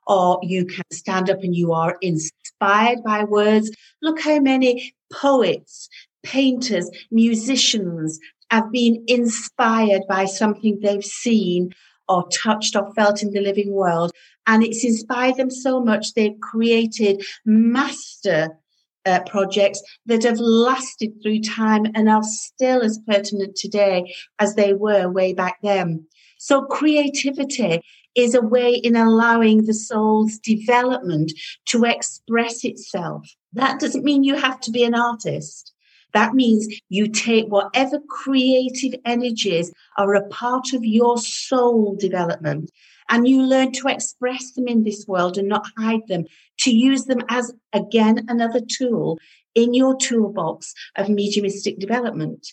or 0.07 0.39
you 0.43 0.65
can 0.65 0.85
stand 0.93 1.29
up 1.29 1.43
and 1.43 1.57
you 1.57 1.73
are 1.73 1.99
inspired 2.01 3.03
by 3.05 3.25
words. 3.25 3.73
Look 4.01 4.21
how 4.21 4.39
many 4.39 4.95
poets, 5.13 5.89
painters, 6.23 6.89
musicians 7.11 8.21
have 8.51 8.71
been 8.71 9.05
inspired 9.07 10.03
by 10.09 10.25
something 10.25 10.79
they've 10.81 11.05
seen 11.05 11.73
or 12.09 12.29
touched 12.29 12.77
or 12.77 12.93
felt 12.95 13.23
in 13.23 13.33
the 13.33 13.41
living 13.41 13.73
world. 13.73 14.13
And 14.47 14.63
it's 14.63 14.85
inspired 14.85 15.37
them 15.37 15.51
so 15.51 15.81
much 15.81 16.15
they've 16.15 16.39
created 16.41 17.25
master 17.45 18.57
uh, 19.05 19.21
projects 19.27 19.83
that 20.07 20.25
have 20.25 20.39
lasted 20.39 21.13
through 21.23 21.41
time 21.41 21.87
and 21.95 22.09
are 22.09 22.23
still 22.23 22.83
as 22.83 22.99
pertinent 23.07 23.57
today 23.57 24.15
as 24.39 24.55
they 24.55 24.73
were 24.73 25.09
way 25.09 25.33
back 25.33 25.59
then. 25.63 26.07
So 26.39 26.63
creativity 26.63 27.83
is 28.15 28.35
a 28.35 28.41
way 28.41 28.75
in 28.75 28.97
allowing 28.97 29.65
the 29.65 29.75
soul's 29.75 30.39
development 30.39 31.33
to 31.67 31.85
express 31.85 32.65
itself. 32.65 33.29
That 33.53 33.79
doesn't 33.79 34.05
mean 34.05 34.25
you 34.25 34.37
have 34.37 34.61
to 34.61 34.71
be 34.71 34.85
an 34.85 34.95
artist. 34.95 35.73
That 36.17 36.33
means 36.33 36.67
you 36.89 37.09
take 37.09 37.49
whatever 37.49 38.01
creative 38.09 38.99
energies 39.05 39.71
are 39.99 40.15
a 40.15 40.27
part 40.29 40.73
of 40.73 40.83
your 40.83 41.19
soul 41.19 41.95
development 41.95 42.71
and 43.11 43.29
you 43.29 43.43
learn 43.43 43.73
to 43.73 43.89
express 43.89 44.53
them 44.53 44.67
in 44.67 44.83
this 44.83 45.05
world 45.07 45.37
and 45.37 45.47
not 45.47 45.67
hide 45.77 46.09
them, 46.09 46.25
to 46.61 46.71
use 46.75 47.05
them 47.05 47.21
as, 47.29 47.53
again, 47.75 48.25
another 48.29 48.63
tool 48.67 49.19
in 49.55 49.75
your 49.75 49.95
toolbox 49.95 50.73
of 50.97 51.11
mediumistic 51.11 51.79
development. 51.79 52.47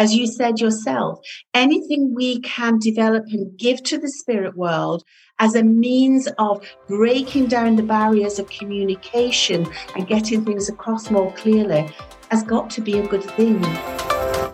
As 0.00 0.14
you 0.14 0.26
said 0.26 0.60
yourself, 0.60 1.20
anything 1.52 2.14
we 2.14 2.40
can 2.40 2.78
develop 2.78 3.26
and 3.32 3.54
give 3.58 3.82
to 3.82 3.98
the 3.98 4.08
spirit 4.08 4.56
world 4.56 5.04
as 5.38 5.54
a 5.54 5.62
means 5.62 6.26
of 6.38 6.66
breaking 6.88 7.48
down 7.48 7.76
the 7.76 7.82
barriers 7.82 8.38
of 8.38 8.48
communication 8.48 9.66
and 9.94 10.08
getting 10.08 10.42
things 10.42 10.70
across 10.70 11.10
more 11.10 11.30
clearly 11.34 11.86
has 12.30 12.42
got 12.42 12.70
to 12.70 12.80
be 12.80 12.98
a 12.98 13.06
good 13.06 13.22
thing. 13.22 13.62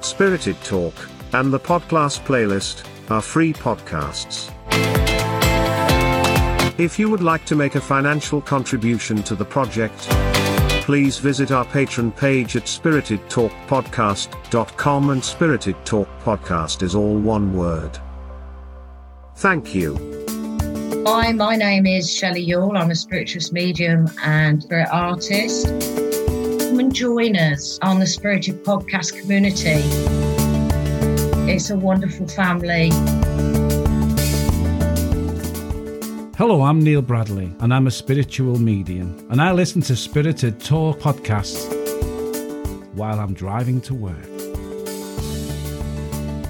Spirited 0.00 0.60
Talk 0.64 0.94
and 1.32 1.52
the 1.52 1.60
Podcast 1.60 2.24
playlist 2.26 2.84
are 3.08 3.22
free 3.22 3.52
podcasts. 3.52 4.50
If 6.76 6.98
you 6.98 7.08
would 7.08 7.22
like 7.22 7.44
to 7.44 7.54
make 7.54 7.76
a 7.76 7.80
financial 7.80 8.40
contribution 8.40 9.22
to 9.22 9.36
the 9.36 9.44
project, 9.44 10.08
please 10.86 11.18
visit 11.18 11.50
our 11.50 11.64
Patreon 11.64 12.16
page 12.16 12.54
at 12.54 12.62
spiritedtalkpodcast.com 12.62 15.10
and 15.10 15.24
Spirited 15.24 15.74
Talk 15.84 16.06
Podcast 16.22 16.84
is 16.84 16.94
all 16.94 17.18
one 17.18 17.56
word. 17.56 17.98
Thank 19.34 19.74
you. 19.74 19.96
Hi, 21.04 21.32
my 21.32 21.56
name 21.56 21.86
is 21.86 22.08
Shelley 22.08 22.42
Yule. 22.42 22.76
I'm 22.76 22.92
a 22.92 22.94
spiritualist 22.94 23.52
medium 23.52 24.08
and 24.22 24.62
spirit 24.62 24.86
artist. 24.92 25.66
Come 25.66 26.78
and 26.78 26.94
join 26.94 27.34
us 27.34 27.80
on 27.82 27.98
the 27.98 28.06
Spirited 28.06 28.64
Podcast 28.64 29.20
community. 29.20 29.82
It's 31.50 31.70
a 31.70 31.76
wonderful 31.76 32.28
family. 32.28 32.92
Hello, 36.36 36.60
I'm 36.60 36.82
Neil 36.82 37.00
Bradley, 37.00 37.50
and 37.60 37.72
I'm 37.72 37.86
a 37.86 37.90
spiritual 37.90 38.58
medium, 38.58 39.26
and 39.30 39.40
I 39.40 39.52
listen 39.52 39.80
to 39.80 39.96
Spirited 39.96 40.60
Talk 40.60 40.98
podcasts 40.98 41.64
while 42.92 43.18
I'm 43.18 43.32
driving 43.32 43.80
to 43.80 43.94
work. 43.94 44.22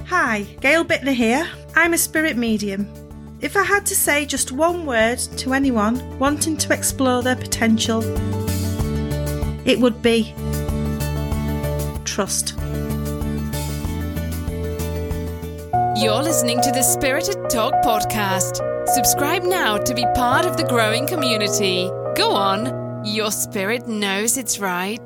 Hi, 0.07 0.41
Gail 0.59 0.83
Bittner 0.83 1.13
here. 1.13 1.47
I'm 1.77 1.93
a 1.93 1.97
spirit 1.97 2.35
medium. 2.35 2.85
If 3.39 3.55
I 3.55 3.63
had 3.63 3.85
to 3.85 3.95
say 3.95 4.25
just 4.25 4.51
one 4.51 4.85
word 4.85 5.19
to 5.37 5.53
anyone 5.53 6.19
wanting 6.19 6.57
to 6.57 6.73
explore 6.73 7.23
their 7.23 7.37
potential, 7.37 8.03
it 9.65 9.79
would 9.79 10.01
be 10.01 10.33
trust. 12.03 12.55
You're 15.95 16.21
listening 16.21 16.59
to 16.59 16.71
the 16.73 16.83
Spirited 16.83 17.49
Talk 17.49 17.73
podcast. 17.85 18.76
Subscribe 18.93 19.43
now 19.43 19.77
to 19.77 19.93
be 19.93 20.05
part 20.15 20.45
of 20.45 20.55
the 20.55 20.63
growing 20.63 21.05
community. 21.07 21.89
Go 22.15 22.31
on, 22.31 23.03
your 23.05 23.31
spirit 23.31 23.85
knows 23.85 24.37
it's 24.37 24.59
right. 24.59 25.05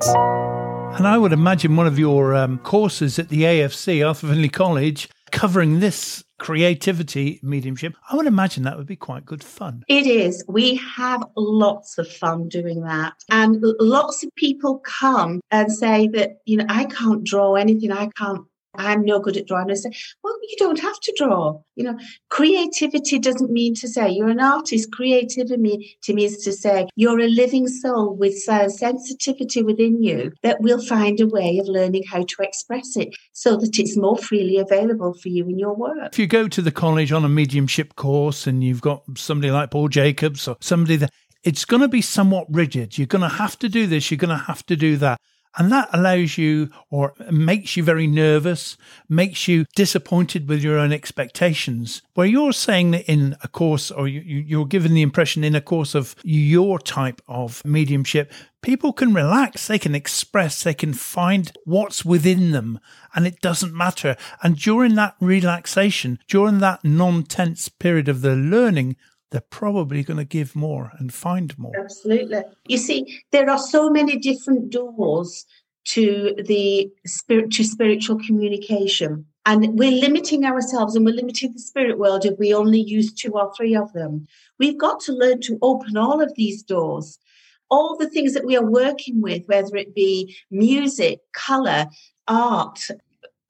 And 0.96 1.06
I 1.06 1.18
would 1.18 1.32
imagine 1.32 1.74
one 1.74 1.88
of 1.88 1.98
your 1.98 2.32
um, 2.32 2.58
courses 2.58 3.18
at 3.18 3.28
the 3.28 3.42
AFC, 3.42 4.06
Arthur 4.06 4.28
Findlay 4.28 4.50
College, 4.50 5.08
covering 5.32 5.80
this 5.80 6.22
creativity 6.42 7.38
mediumship, 7.42 7.94
I 8.10 8.16
would 8.16 8.26
imagine 8.26 8.64
that 8.64 8.76
would 8.76 8.86
be 8.86 8.96
quite 8.96 9.24
good 9.24 9.44
fun. 9.44 9.84
It 9.86 10.08
is. 10.08 10.44
We 10.48 10.74
have 10.74 11.22
lots 11.36 11.98
of 11.98 12.08
fun 12.08 12.48
doing 12.48 12.82
that. 12.82 13.14
And 13.30 13.62
lots 13.78 14.24
of 14.24 14.34
people 14.34 14.80
come 14.80 15.40
and 15.52 15.72
say 15.72 16.08
that, 16.08 16.38
you 16.44 16.56
know, 16.56 16.66
I 16.68 16.86
can't 16.86 17.22
draw 17.22 17.54
anything, 17.54 17.92
I 17.92 18.08
can't 18.16 18.44
I'm 18.74 19.04
no 19.04 19.20
good 19.20 19.36
at 19.36 19.46
drawing. 19.46 19.70
I 19.70 19.74
say, 19.74 19.90
well, 20.24 20.34
you 20.42 20.56
don't 20.58 20.80
have 20.80 20.98
to 21.00 21.14
draw. 21.16 21.60
You 21.76 21.84
know, 21.84 21.98
creativity 22.30 23.18
doesn't 23.18 23.50
mean 23.50 23.74
to 23.76 23.88
say 23.88 24.10
you're 24.10 24.28
an 24.28 24.40
artist. 24.40 24.92
Creativity 24.92 25.96
to 26.02 26.12
me 26.14 26.24
is 26.24 26.38
to 26.38 26.52
say 26.52 26.88
you're 26.96 27.20
a 27.20 27.28
living 27.28 27.68
soul 27.68 28.14
with 28.16 28.34
sensitivity 28.38 29.62
within 29.62 30.02
you 30.02 30.32
that 30.42 30.60
will 30.60 30.80
find 30.80 31.20
a 31.20 31.26
way 31.26 31.58
of 31.58 31.66
learning 31.66 32.04
how 32.04 32.22
to 32.22 32.36
express 32.40 32.96
it 32.96 33.14
so 33.32 33.56
that 33.56 33.78
it's 33.78 33.96
more 33.96 34.16
freely 34.16 34.56
available 34.58 35.14
for 35.14 35.28
you 35.28 35.44
in 35.48 35.58
your 35.58 35.74
work. 35.74 36.12
If 36.12 36.18
you 36.18 36.26
go 36.26 36.48
to 36.48 36.62
the 36.62 36.72
college 36.72 37.12
on 37.12 37.24
a 37.24 37.28
mediumship 37.28 37.96
course 37.96 38.46
and 38.46 38.64
you've 38.64 38.80
got 38.80 39.02
somebody 39.16 39.50
like 39.50 39.70
Paul 39.70 39.88
Jacobs 39.88 40.48
or 40.48 40.56
somebody 40.60 40.96
that 40.96 41.10
it's 41.44 41.64
going 41.64 41.82
to 41.82 41.88
be 41.88 42.00
somewhat 42.00 42.46
rigid. 42.48 42.96
You're 42.96 43.08
going 43.08 43.22
to 43.22 43.28
have 43.28 43.58
to 43.58 43.68
do 43.68 43.86
this. 43.86 44.10
You're 44.10 44.18
going 44.18 44.36
to 44.36 44.44
have 44.44 44.64
to 44.66 44.76
do 44.76 44.96
that. 44.98 45.18
And 45.58 45.70
that 45.70 45.90
allows 45.92 46.38
you 46.38 46.70
or 46.90 47.12
makes 47.30 47.76
you 47.76 47.82
very 47.82 48.06
nervous, 48.06 48.76
makes 49.08 49.46
you 49.48 49.66
disappointed 49.74 50.48
with 50.48 50.62
your 50.62 50.78
own 50.78 50.92
expectations. 50.92 52.00
Where 52.14 52.26
you're 52.26 52.54
saying 52.54 52.92
that 52.92 53.10
in 53.10 53.36
a 53.42 53.48
course, 53.48 53.90
or 53.90 54.08
you, 54.08 54.62
are 54.62 54.66
given 54.66 54.94
the 54.94 55.02
impression 55.02 55.44
in 55.44 55.54
a 55.54 55.60
course 55.60 55.94
of 55.94 56.14
your 56.22 56.78
type 56.78 57.20
of 57.28 57.62
mediumship, 57.66 58.32
people 58.62 58.94
can 58.94 59.12
relax, 59.12 59.66
they 59.66 59.78
can 59.78 59.94
express, 59.94 60.62
they 60.62 60.72
can 60.72 60.94
find 60.94 61.52
what's 61.64 62.04
within 62.04 62.52
them, 62.52 62.80
and 63.14 63.26
it 63.26 63.40
doesn't 63.42 63.74
matter. 63.74 64.16
And 64.42 64.56
during 64.56 64.94
that 64.94 65.16
relaxation, 65.20 66.18
during 66.28 66.60
that 66.60 66.82
non 66.82 67.24
tense 67.24 67.68
period 67.68 68.08
of 68.08 68.22
the 68.22 68.34
learning, 68.34 68.96
they're 69.32 69.40
probably 69.40 70.04
going 70.04 70.18
to 70.18 70.24
give 70.24 70.54
more 70.54 70.92
and 70.98 71.12
find 71.12 71.58
more. 71.58 71.72
Absolutely. 71.76 72.42
You 72.68 72.76
see, 72.76 73.20
there 73.32 73.48
are 73.50 73.58
so 73.58 73.90
many 73.90 74.18
different 74.18 74.70
doors 74.70 75.46
to 75.84 76.34
the 76.46 76.90
spirit 77.06 77.50
to 77.52 77.64
spiritual 77.64 78.18
communication. 78.24 79.26
And 79.44 79.76
we're 79.76 79.90
limiting 79.90 80.44
ourselves 80.44 80.94
and 80.94 81.04
we're 81.04 81.14
limiting 81.14 81.52
the 81.52 81.58
spirit 81.58 81.98
world 81.98 82.24
if 82.24 82.38
we 82.38 82.54
only 82.54 82.80
use 82.80 83.12
two 83.12 83.32
or 83.32 83.52
three 83.56 83.74
of 83.74 83.92
them. 83.94 84.26
We've 84.58 84.78
got 84.78 85.00
to 85.00 85.12
learn 85.12 85.40
to 85.42 85.58
open 85.62 85.96
all 85.96 86.22
of 86.22 86.32
these 86.36 86.62
doors. 86.62 87.18
All 87.70 87.96
the 87.98 88.10
things 88.10 88.34
that 88.34 88.44
we 88.44 88.56
are 88.56 88.64
working 88.64 89.22
with, 89.22 89.46
whether 89.46 89.76
it 89.76 89.94
be 89.94 90.36
music, 90.50 91.20
color, 91.32 91.86
art, 92.28 92.80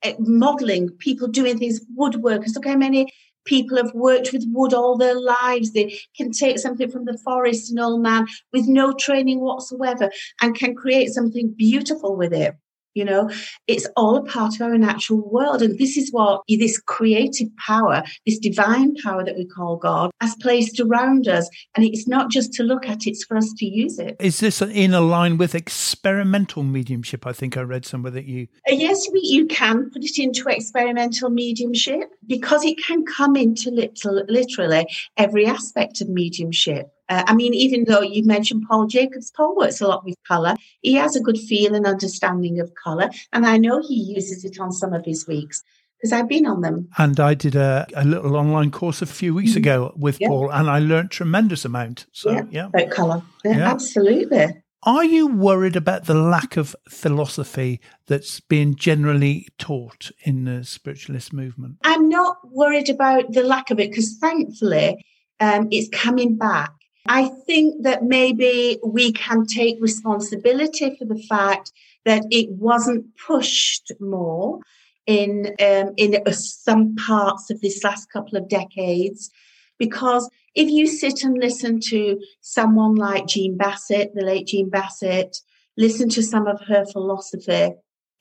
eh, 0.01 0.15
modeling, 0.17 0.89
people 0.91 1.27
doing 1.27 1.59
things, 1.59 1.81
woodworkers. 1.99 2.55
Look 2.55 2.65
how 2.65 2.77
many 2.77 3.13
people 3.45 3.77
have 3.77 3.93
worked 3.93 4.31
with 4.33 4.45
wood 4.47 4.73
all 4.73 4.97
their 4.97 5.19
lives. 5.19 5.71
They 5.71 5.99
can 6.15 6.31
take 6.31 6.59
something 6.59 6.89
from 6.89 7.05
the 7.05 7.17
forest, 7.17 7.71
an 7.71 7.79
old 7.79 8.01
man, 8.01 8.27
with 8.51 8.67
no 8.67 8.93
training 8.93 9.39
whatsoever, 9.39 10.11
and 10.41 10.55
can 10.55 10.75
create 10.75 11.11
something 11.11 11.53
beautiful 11.55 12.15
with 12.15 12.33
it. 12.33 12.55
You 12.93 13.05
know, 13.05 13.29
it's 13.67 13.87
all 13.95 14.15
a 14.17 14.23
part 14.23 14.55
of 14.55 14.61
our 14.61 14.77
natural 14.77 15.27
world. 15.29 15.61
And 15.61 15.77
this 15.79 15.97
is 15.97 16.11
what 16.11 16.41
this 16.47 16.79
creative 16.79 17.47
power, 17.57 18.03
this 18.25 18.39
divine 18.39 18.95
power 19.03 19.23
that 19.23 19.35
we 19.35 19.45
call 19.45 19.77
God, 19.77 20.11
has 20.21 20.35
placed 20.35 20.79
around 20.79 21.27
us. 21.27 21.49
And 21.75 21.85
it's 21.85 22.07
not 22.07 22.29
just 22.29 22.53
to 22.53 22.63
look 22.63 22.87
at, 22.87 23.07
it, 23.07 23.11
it's 23.11 23.25
for 23.25 23.37
us 23.37 23.51
to 23.57 23.65
use 23.65 23.99
it. 23.99 24.15
Is 24.19 24.39
this 24.39 24.61
in 24.61 24.93
a 24.93 25.01
line 25.01 25.37
with 25.37 25.55
experimental 25.55 26.63
mediumship? 26.63 27.25
I 27.25 27.33
think 27.33 27.57
I 27.57 27.61
read 27.61 27.85
somewhere 27.85 28.11
that 28.11 28.25
you. 28.25 28.47
Uh, 28.69 28.75
yes, 28.75 29.07
we, 29.11 29.21
you 29.23 29.45
can 29.47 29.89
put 29.89 30.03
it 30.03 30.17
into 30.17 30.47
experimental 30.49 31.29
mediumship 31.29 32.09
because 32.27 32.63
it 32.63 32.77
can 32.85 33.05
come 33.05 33.35
into 33.35 33.71
little, 33.71 34.23
literally 34.27 34.87
every 35.17 35.45
aspect 35.45 36.01
of 36.01 36.09
mediumship. 36.09 36.87
Uh, 37.09 37.23
I 37.27 37.35
mean, 37.35 37.53
even 37.53 37.85
though 37.85 38.01
you 38.01 38.23
mentioned 38.23 38.63
Paul 38.67 38.87
Jacobs, 38.87 39.31
Paul 39.31 39.55
works 39.55 39.81
a 39.81 39.87
lot 39.87 40.05
with 40.05 40.15
colour. 40.27 40.55
He 40.81 40.93
has 40.93 41.15
a 41.15 41.21
good 41.21 41.37
feel 41.37 41.75
and 41.75 41.85
understanding 41.85 42.59
of 42.59 42.73
colour, 42.81 43.09
and 43.31 43.45
I 43.45 43.57
know 43.57 43.81
he 43.81 43.95
uses 43.95 44.45
it 44.45 44.59
on 44.59 44.71
some 44.71 44.93
of 44.93 45.05
his 45.05 45.27
weeks 45.27 45.63
because 45.97 46.13
I've 46.13 46.27
been 46.27 46.45
on 46.45 46.61
them. 46.61 46.89
And 46.97 47.19
I 47.19 47.33
did 47.33 47.55
a, 47.55 47.87
a 47.95 48.03
little 48.03 48.35
online 48.35 48.71
course 48.71 49.01
a 49.01 49.05
few 49.05 49.33
weeks 49.33 49.51
mm-hmm. 49.51 49.59
ago 49.59 49.93
with 49.95 50.19
yeah. 50.19 50.27
Paul, 50.27 50.51
and 50.51 50.69
I 50.69 50.79
learned 50.79 51.11
tremendous 51.11 51.65
amount. 51.65 52.07
So 52.11 52.31
yeah, 52.31 52.43
yeah. 52.51 52.67
about 52.67 52.89
colour, 52.89 53.21
yeah, 53.45 53.57
yeah. 53.57 53.71
absolutely. 53.71 54.63
Are 54.85 55.05
you 55.05 55.27
worried 55.27 55.77
about 55.77 56.05
the 56.05 56.13
lack 56.13 56.57
of 56.57 56.75
philosophy 56.89 57.79
that's 58.07 58.41
being 58.41 58.75
generally 58.75 59.47
taught 59.57 60.11
in 60.25 60.43
the 60.43 60.65
spiritualist 60.65 61.31
movement? 61.31 61.77
I'm 61.85 62.09
not 62.09 62.37
worried 62.51 62.89
about 62.89 63.31
the 63.31 63.43
lack 63.43 63.71
of 63.71 63.79
it 63.79 63.91
because 63.91 64.17
thankfully 64.17 65.05
um, 65.39 65.69
it's 65.71 65.87
coming 65.87 66.35
back. 66.35 66.73
I 67.07 67.27
think 67.45 67.83
that 67.83 68.03
maybe 68.03 68.79
we 68.85 69.11
can 69.11 69.45
take 69.45 69.77
responsibility 69.81 70.95
for 70.97 71.05
the 71.05 71.21
fact 71.29 71.71
that 72.05 72.23
it 72.31 72.49
wasn't 72.51 73.05
pushed 73.17 73.91
more 73.99 74.59
in 75.05 75.47
um, 75.59 75.93
in 75.97 76.23
some 76.33 76.95
parts 76.95 77.49
of 77.49 77.59
this 77.59 77.83
last 77.83 78.09
couple 78.09 78.37
of 78.37 78.47
decades, 78.47 79.29
because 79.77 80.29
if 80.55 80.69
you 80.69 80.87
sit 80.87 81.23
and 81.23 81.37
listen 81.37 81.79
to 81.89 82.19
someone 82.41 82.95
like 82.95 83.27
Jean 83.27 83.57
Bassett, 83.57 84.13
the 84.15 84.23
late 84.23 84.47
Jean 84.47 84.69
Bassett, 84.69 85.37
listen 85.77 86.07
to 86.09 86.23
some 86.23 86.47
of 86.47 86.61
her 86.67 86.85
philosophy, 86.85 87.73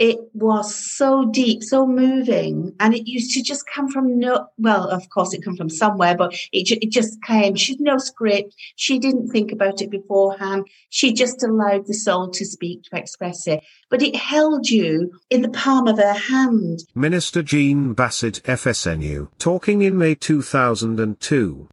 it 0.03 0.19
was 0.35 0.75
so 0.75 1.31
deep, 1.31 1.63
so 1.63 1.87
moving, 1.87 2.65
mm. 2.65 2.75
and 2.81 2.93
it 2.93 3.09
used 3.09 3.33
to 3.35 3.43
just 3.43 3.65
come 3.73 3.89
from 3.89 4.19
no. 4.19 4.49
Well, 4.59 4.89
of 4.89 5.09
course, 5.11 5.33
it 5.33 5.45
come 5.45 5.57
from 5.57 5.71
somewhere, 5.71 6.17
but 6.17 6.35
it 6.51 6.69
it 6.83 6.91
just 6.91 7.23
came. 7.23 7.55
She 7.55 7.75
had 7.75 7.81
no 7.81 7.99
script. 7.99 8.53
She 8.75 8.99
didn't 8.99 9.29
think 9.29 9.53
about 9.53 9.81
it 9.81 9.93
beforehand. 9.93 10.67
She 10.91 11.13
just 11.13 11.45
allowed 11.45 11.87
the 11.87 11.95
soul 11.95 12.31
to 12.31 12.45
speak 12.45 12.83
to 12.83 12.97
express 12.97 13.47
it. 13.47 13.63
But 13.91 14.03
it 14.03 14.17
held 14.17 14.69
you 14.69 15.13
in 15.31 15.43
the 15.43 15.51
palm 15.51 15.87
of 15.87 15.99
her 15.99 16.15
hand. 16.15 16.81
Minister 16.97 17.41
Jean 17.41 17.93
Bassett, 17.95 18.43
FSNU, 18.43 19.29
talking 19.39 19.83
in 19.83 19.97
May 19.97 20.17
2002. 20.17 21.69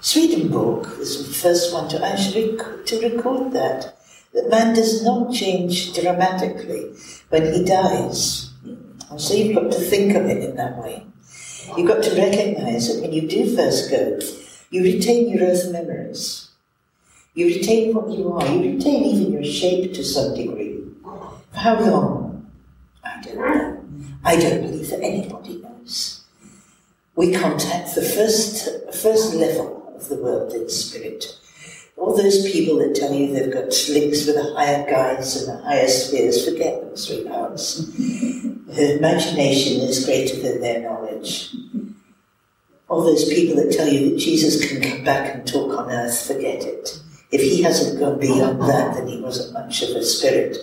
Swedenborg 0.00 0.86
was 0.96 1.28
the 1.28 1.34
first 1.34 1.74
one 1.74 1.90
to 1.90 2.02
actually 2.02 2.56
to 2.86 3.00
record 3.00 3.52
that 3.52 3.98
that 4.34 4.50
man 4.50 4.74
does 4.74 5.04
not 5.04 5.32
change 5.32 5.94
dramatically 5.94 6.90
when 7.28 7.52
he 7.52 7.64
dies. 7.64 8.50
And 9.10 9.20
so 9.20 9.34
you've 9.34 9.54
got 9.54 9.70
to 9.72 9.78
think 9.78 10.14
of 10.16 10.26
it 10.26 10.42
in 10.42 10.56
that 10.56 10.76
way. 10.76 11.06
You've 11.76 11.88
got 11.88 12.02
to 12.02 12.16
recognize 12.16 12.92
that 12.92 13.00
when 13.00 13.12
you 13.12 13.28
do 13.28 13.54
first 13.54 13.90
go, 13.90 14.18
you 14.70 14.82
retain 14.82 15.28
your 15.28 15.48
earth 15.48 15.70
memories. 15.70 16.50
You 17.34 17.46
retain 17.46 17.94
what 17.94 18.10
you 18.10 18.32
are. 18.32 18.46
You 18.46 18.74
retain 18.74 19.04
even 19.04 19.32
your 19.32 19.44
shape 19.44 19.94
to 19.94 20.04
some 20.04 20.34
degree. 20.34 20.80
For 21.52 21.58
how 21.58 21.80
long? 21.80 22.50
I 23.04 23.20
don't 23.22 23.36
know. 23.36 23.84
I 24.24 24.36
don't 24.36 24.62
believe 24.62 24.90
that 24.90 25.02
anybody 25.02 25.62
knows. 25.62 26.24
We 27.14 27.32
contact 27.32 27.94
the 27.94 28.02
first, 28.02 28.68
first 28.94 29.34
level 29.34 29.92
of 29.94 30.08
the 30.08 30.16
world 30.16 30.52
in 30.52 30.68
spirit 30.68 31.38
all 31.96 32.16
those 32.16 32.50
people 32.50 32.78
that 32.78 32.94
tell 32.94 33.12
you 33.12 33.32
they've 33.32 33.52
got 33.52 33.72
links 33.88 34.26
with 34.26 34.36
the 34.36 34.54
higher 34.54 34.88
guides 34.90 35.36
and 35.36 35.58
the 35.58 35.62
higher 35.64 35.88
spheres, 35.88 36.48
forget 36.48 36.80
them, 36.80 36.96
sweethearts. 36.96 37.90
Their 38.66 38.98
imagination 38.98 39.80
is 39.82 40.04
greater 40.04 40.40
than 40.40 40.60
their 40.60 40.80
knowledge. 40.80 41.54
All 42.88 43.04
those 43.04 43.28
people 43.28 43.56
that 43.56 43.72
tell 43.72 43.88
you 43.88 44.10
that 44.10 44.18
Jesus 44.18 44.68
can 44.68 44.82
come 44.82 45.04
back 45.04 45.32
and 45.32 45.46
talk 45.46 45.78
on 45.78 45.92
earth, 45.92 46.26
forget 46.26 46.64
it. 46.64 47.00
If 47.30 47.40
he 47.40 47.62
hasn't 47.62 48.00
gone 48.00 48.18
beyond 48.18 48.60
that, 48.62 48.94
then 48.94 49.06
he 49.06 49.20
wasn't 49.20 49.52
much 49.52 49.82
of 49.82 49.90
a 49.90 50.02
spirit. 50.02 50.56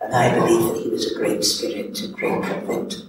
And 0.00 0.14
I 0.14 0.34
believe 0.34 0.74
that 0.74 0.82
he 0.82 0.88
was 0.88 1.12
a 1.12 1.14
great 1.14 1.44
spirit, 1.44 2.00
a 2.02 2.08
great 2.08 2.42
prophet. 2.42 3.02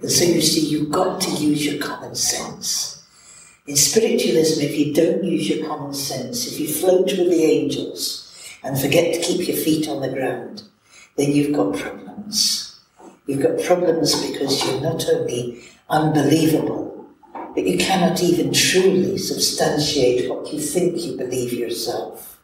And 0.00 0.10
so 0.10 0.24
you 0.24 0.40
see, 0.40 0.66
you've 0.66 0.90
got 0.90 1.20
to 1.22 1.30
use 1.30 1.66
your 1.66 1.82
common 1.82 2.14
sense. 2.14 2.93
In 3.66 3.76
spiritualism, 3.76 4.60
if 4.60 4.76
you 4.78 4.92
don't 4.92 5.24
use 5.24 5.48
your 5.48 5.66
common 5.66 5.94
sense, 5.94 6.46
if 6.46 6.60
you 6.60 6.68
float 6.68 7.06
with 7.06 7.30
the 7.30 7.44
angels 7.44 8.30
and 8.62 8.78
forget 8.78 9.14
to 9.14 9.20
keep 9.20 9.48
your 9.48 9.56
feet 9.56 9.88
on 9.88 10.02
the 10.02 10.10
ground, 10.10 10.64
then 11.16 11.32
you've 11.32 11.56
got 11.56 11.74
problems. 11.74 12.78
You've 13.26 13.42
got 13.42 13.64
problems 13.64 14.30
because 14.30 14.62
you're 14.66 14.82
not 14.82 15.08
only 15.08 15.64
unbelievable, 15.88 17.08
but 17.32 17.64
you 17.64 17.78
cannot 17.78 18.22
even 18.22 18.52
truly 18.52 19.16
substantiate 19.16 20.28
what 20.28 20.52
you 20.52 20.60
think 20.60 21.00
you 21.00 21.16
believe 21.16 21.54
yourself. 21.54 22.38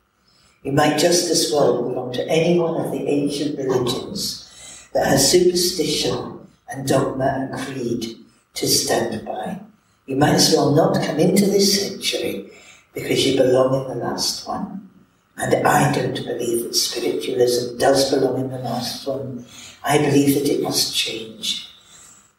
You 0.63 0.73
might 0.73 0.99
just 0.99 1.31
as 1.31 1.53
well 1.53 1.83
belong 1.83 2.15
to 2.15 2.27
any 2.29 2.59
one 2.59 2.81
of 2.81 2.93
the 2.93 3.07
ancient 3.07 3.59
religions 3.59 4.89
that 4.95 5.07
has 5.07 5.31
superstition 5.31 6.49
and 6.71 6.89
dogma 6.89 7.51
and 7.53 7.61
creed 7.61 8.17
to 8.55 8.67
stand 8.67 9.27
by. 9.27 9.61
You 10.07 10.17
might 10.17 10.35
as 10.35 10.53
well 10.53 10.75
not 10.75 11.03
come 11.05 11.19
into 11.19 11.47
this 11.47 11.81
century 11.81 12.51
because 12.95 13.27
you 13.27 13.37
belong 13.37 13.83
in 13.83 13.89
the 13.89 14.05
last 14.05 14.47
one. 14.47 14.91
And 15.37 15.67
I 15.67 15.93
don't 15.93 16.15
believe 16.15 16.65
that 16.65 16.75
spiritualism 16.75 17.79
does 17.79 18.11
belong 18.11 18.41
in 18.41 18.51
the 18.51 18.59
last 18.59 19.07
one. 19.07 19.47
I 19.83 19.99
believe 19.99 20.35
that 20.35 20.53
it 20.53 20.63
must 20.63 20.95
change. 20.95 21.69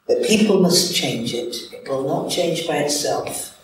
That 0.08 0.24
people 0.24 0.60
must 0.60 0.96
change 0.96 1.34
it. 1.34 1.56
It 1.74 1.88
will 1.88 2.03
not 2.03 2.30
change 2.30 2.68
by 2.68 2.77
itself. 2.77 3.58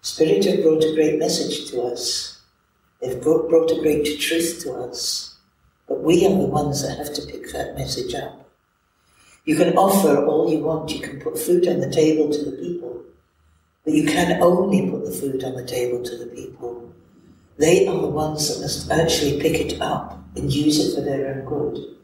Spirit 0.00 0.44
have 0.46 0.62
brought 0.62 0.82
a 0.82 0.94
great 0.94 1.18
message 1.18 1.70
to 1.70 1.82
us. 1.82 2.40
They've 3.00 3.20
brought, 3.22 3.48
brought 3.48 3.70
a 3.70 3.80
great 3.80 4.18
truth 4.18 4.60
to 4.62 4.72
us. 4.72 5.36
But 5.86 6.02
we 6.02 6.26
are 6.26 6.30
the 6.30 6.46
ones 6.46 6.82
that 6.82 6.98
have 6.98 7.12
to 7.14 7.22
pick 7.22 7.52
that 7.52 7.76
message 7.76 8.14
up. 8.14 8.48
You 9.44 9.56
can 9.56 9.76
offer 9.76 10.24
all 10.24 10.50
you 10.50 10.60
want. 10.60 10.92
You 10.92 11.00
can 11.00 11.20
put 11.20 11.38
food 11.38 11.68
on 11.68 11.80
the 11.80 11.90
table 11.90 12.32
to 12.32 12.44
the 12.44 12.56
people. 12.56 13.02
But 13.84 13.94
you 13.94 14.06
can 14.06 14.40
only 14.40 14.88
put 14.88 15.04
the 15.04 15.10
food 15.10 15.42
on 15.42 15.54
the 15.54 15.64
table 15.64 16.02
to 16.02 16.16
the 16.16 16.26
people. 16.26 16.92
They 17.58 17.86
are 17.86 18.00
the 18.00 18.08
ones 18.08 18.48
that 18.48 18.62
must 18.62 18.90
actually 18.90 19.40
pick 19.40 19.60
it 19.60 19.80
up 19.80 20.18
and 20.36 20.52
use 20.52 20.78
it 20.78 20.94
for 20.94 21.00
their 21.00 21.34
own 21.34 21.44
good. 21.44 21.96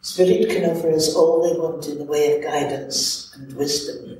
Spirit 0.00 0.48
can 0.48 0.68
offer 0.68 0.90
us 0.90 1.14
all 1.14 1.42
they 1.42 1.58
want 1.58 1.86
in 1.86 1.98
the 1.98 2.04
way 2.04 2.36
of 2.36 2.42
guidance 2.42 3.32
and 3.36 3.52
wisdom, 3.54 4.18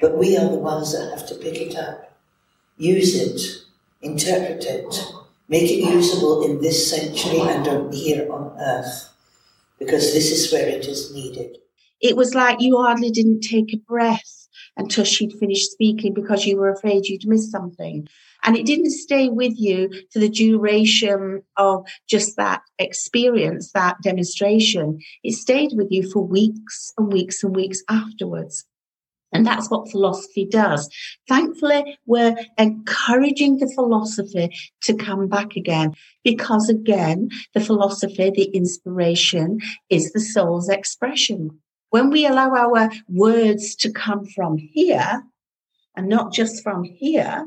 but 0.00 0.18
we 0.18 0.36
are 0.36 0.48
the 0.48 0.56
ones 0.56 0.92
that 0.92 1.10
have 1.10 1.26
to 1.28 1.36
pick 1.36 1.54
it 1.54 1.76
up, 1.76 2.12
use 2.76 3.14
it, 3.14 3.40
interpret 4.02 4.64
it, 4.64 5.04
make 5.48 5.70
it 5.70 5.88
usable 5.94 6.44
in 6.44 6.60
this 6.60 6.90
century 6.90 7.40
and 7.40 7.68
on 7.68 7.92
here 7.92 8.30
on 8.32 8.56
earth, 8.58 9.10
because 9.78 10.12
this 10.12 10.32
is 10.32 10.52
where 10.52 10.68
it 10.68 10.86
is 10.86 11.14
needed. 11.14 11.58
It 12.00 12.16
was 12.16 12.34
like 12.34 12.60
you 12.60 12.76
hardly 12.78 13.10
didn't 13.10 13.42
take 13.42 13.72
a 13.72 13.76
breath 13.76 14.48
until 14.76 15.04
she'd 15.04 15.32
finished 15.32 15.70
speaking 15.70 16.14
because 16.14 16.46
you 16.46 16.56
were 16.56 16.70
afraid 16.70 17.06
you'd 17.06 17.26
miss 17.26 17.50
something. 17.50 18.06
And 18.42 18.56
it 18.56 18.66
didn't 18.66 18.90
stay 18.90 19.28
with 19.28 19.54
you 19.56 19.90
for 20.12 20.18
the 20.18 20.28
duration 20.28 21.42
of 21.56 21.86
just 22.08 22.36
that 22.36 22.62
experience, 22.78 23.72
that 23.72 23.96
demonstration. 24.02 24.98
It 25.22 25.34
stayed 25.34 25.72
with 25.74 25.88
you 25.90 26.10
for 26.10 26.26
weeks 26.26 26.92
and 26.96 27.12
weeks 27.12 27.42
and 27.42 27.54
weeks 27.54 27.82
afterwards. 27.88 28.64
And 29.32 29.46
that's 29.46 29.70
what 29.70 29.90
philosophy 29.90 30.44
does. 30.44 30.88
Thankfully, 31.28 31.98
we're 32.06 32.36
encouraging 32.58 33.58
the 33.58 33.70
philosophy 33.74 34.56
to 34.82 34.94
come 34.94 35.28
back 35.28 35.56
again 35.56 35.94
because 36.24 36.68
again, 36.68 37.30
the 37.54 37.60
philosophy, 37.60 38.30
the 38.30 38.50
inspiration 38.52 39.60
is 39.88 40.12
the 40.12 40.20
soul's 40.20 40.68
expression. 40.68 41.60
When 41.90 42.10
we 42.10 42.24
allow 42.26 42.54
our 42.54 42.90
words 43.08 43.74
to 43.76 43.92
come 43.92 44.24
from 44.24 44.56
here 44.56 45.22
and 45.96 46.08
not 46.08 46.32
just 46.32 46.62
from 46.62 46.84
here, 46.84 47.44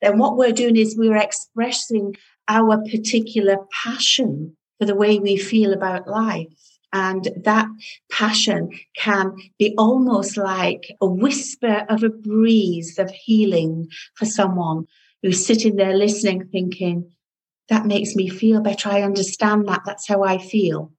then 0.00 0.18
what 0.18 0.36
we're 0.36 0.52
doing 0.52 0.76
is 0.76 0.96
we're 0.96 1.16
expressing 1.16 2.16
our 2.48 2.78
particular 2.78 3.58
passion 3.84 4.56
for 4.78 4.86
the 4.86 4.94
way 4.94 5.18
we 5.18 5.36
feel 5.36 5.72
about 5.72 6.08
life. 6.08 6.46
And 6.92 7.28
that 7.44 7.68
passion 8.10 8.70
can 8.96 9.36
be 9.58 9.74
almost 9.76 10.36
like 10.36 10.92
a 11.00 11.06
whisper 11.06 11.84
of 11.88 12.02
a 12.02 12.08
breeze 12.08 12.98
of 12.98 13.10
healing 13.10 13.88
for 14.14 14.24
someone 14.24 14.86
who's 15.22 15.44
sitting 15.44 15.76
there 15.76 15.96
listening, 15.96 16.48
thinking, 16.50 17.12
that 17.68 17.86
makes 17.86 18.16
me 18.16 18.28
feel 18.28 18.60
better. 18.60 18.88
I 18.88 19.02
understand 19.02 19.68
that. 19.68 19.82
That's 19.86 20.08
how 20.08 20.24
I 20.24 20.38
feel 20.38 20.92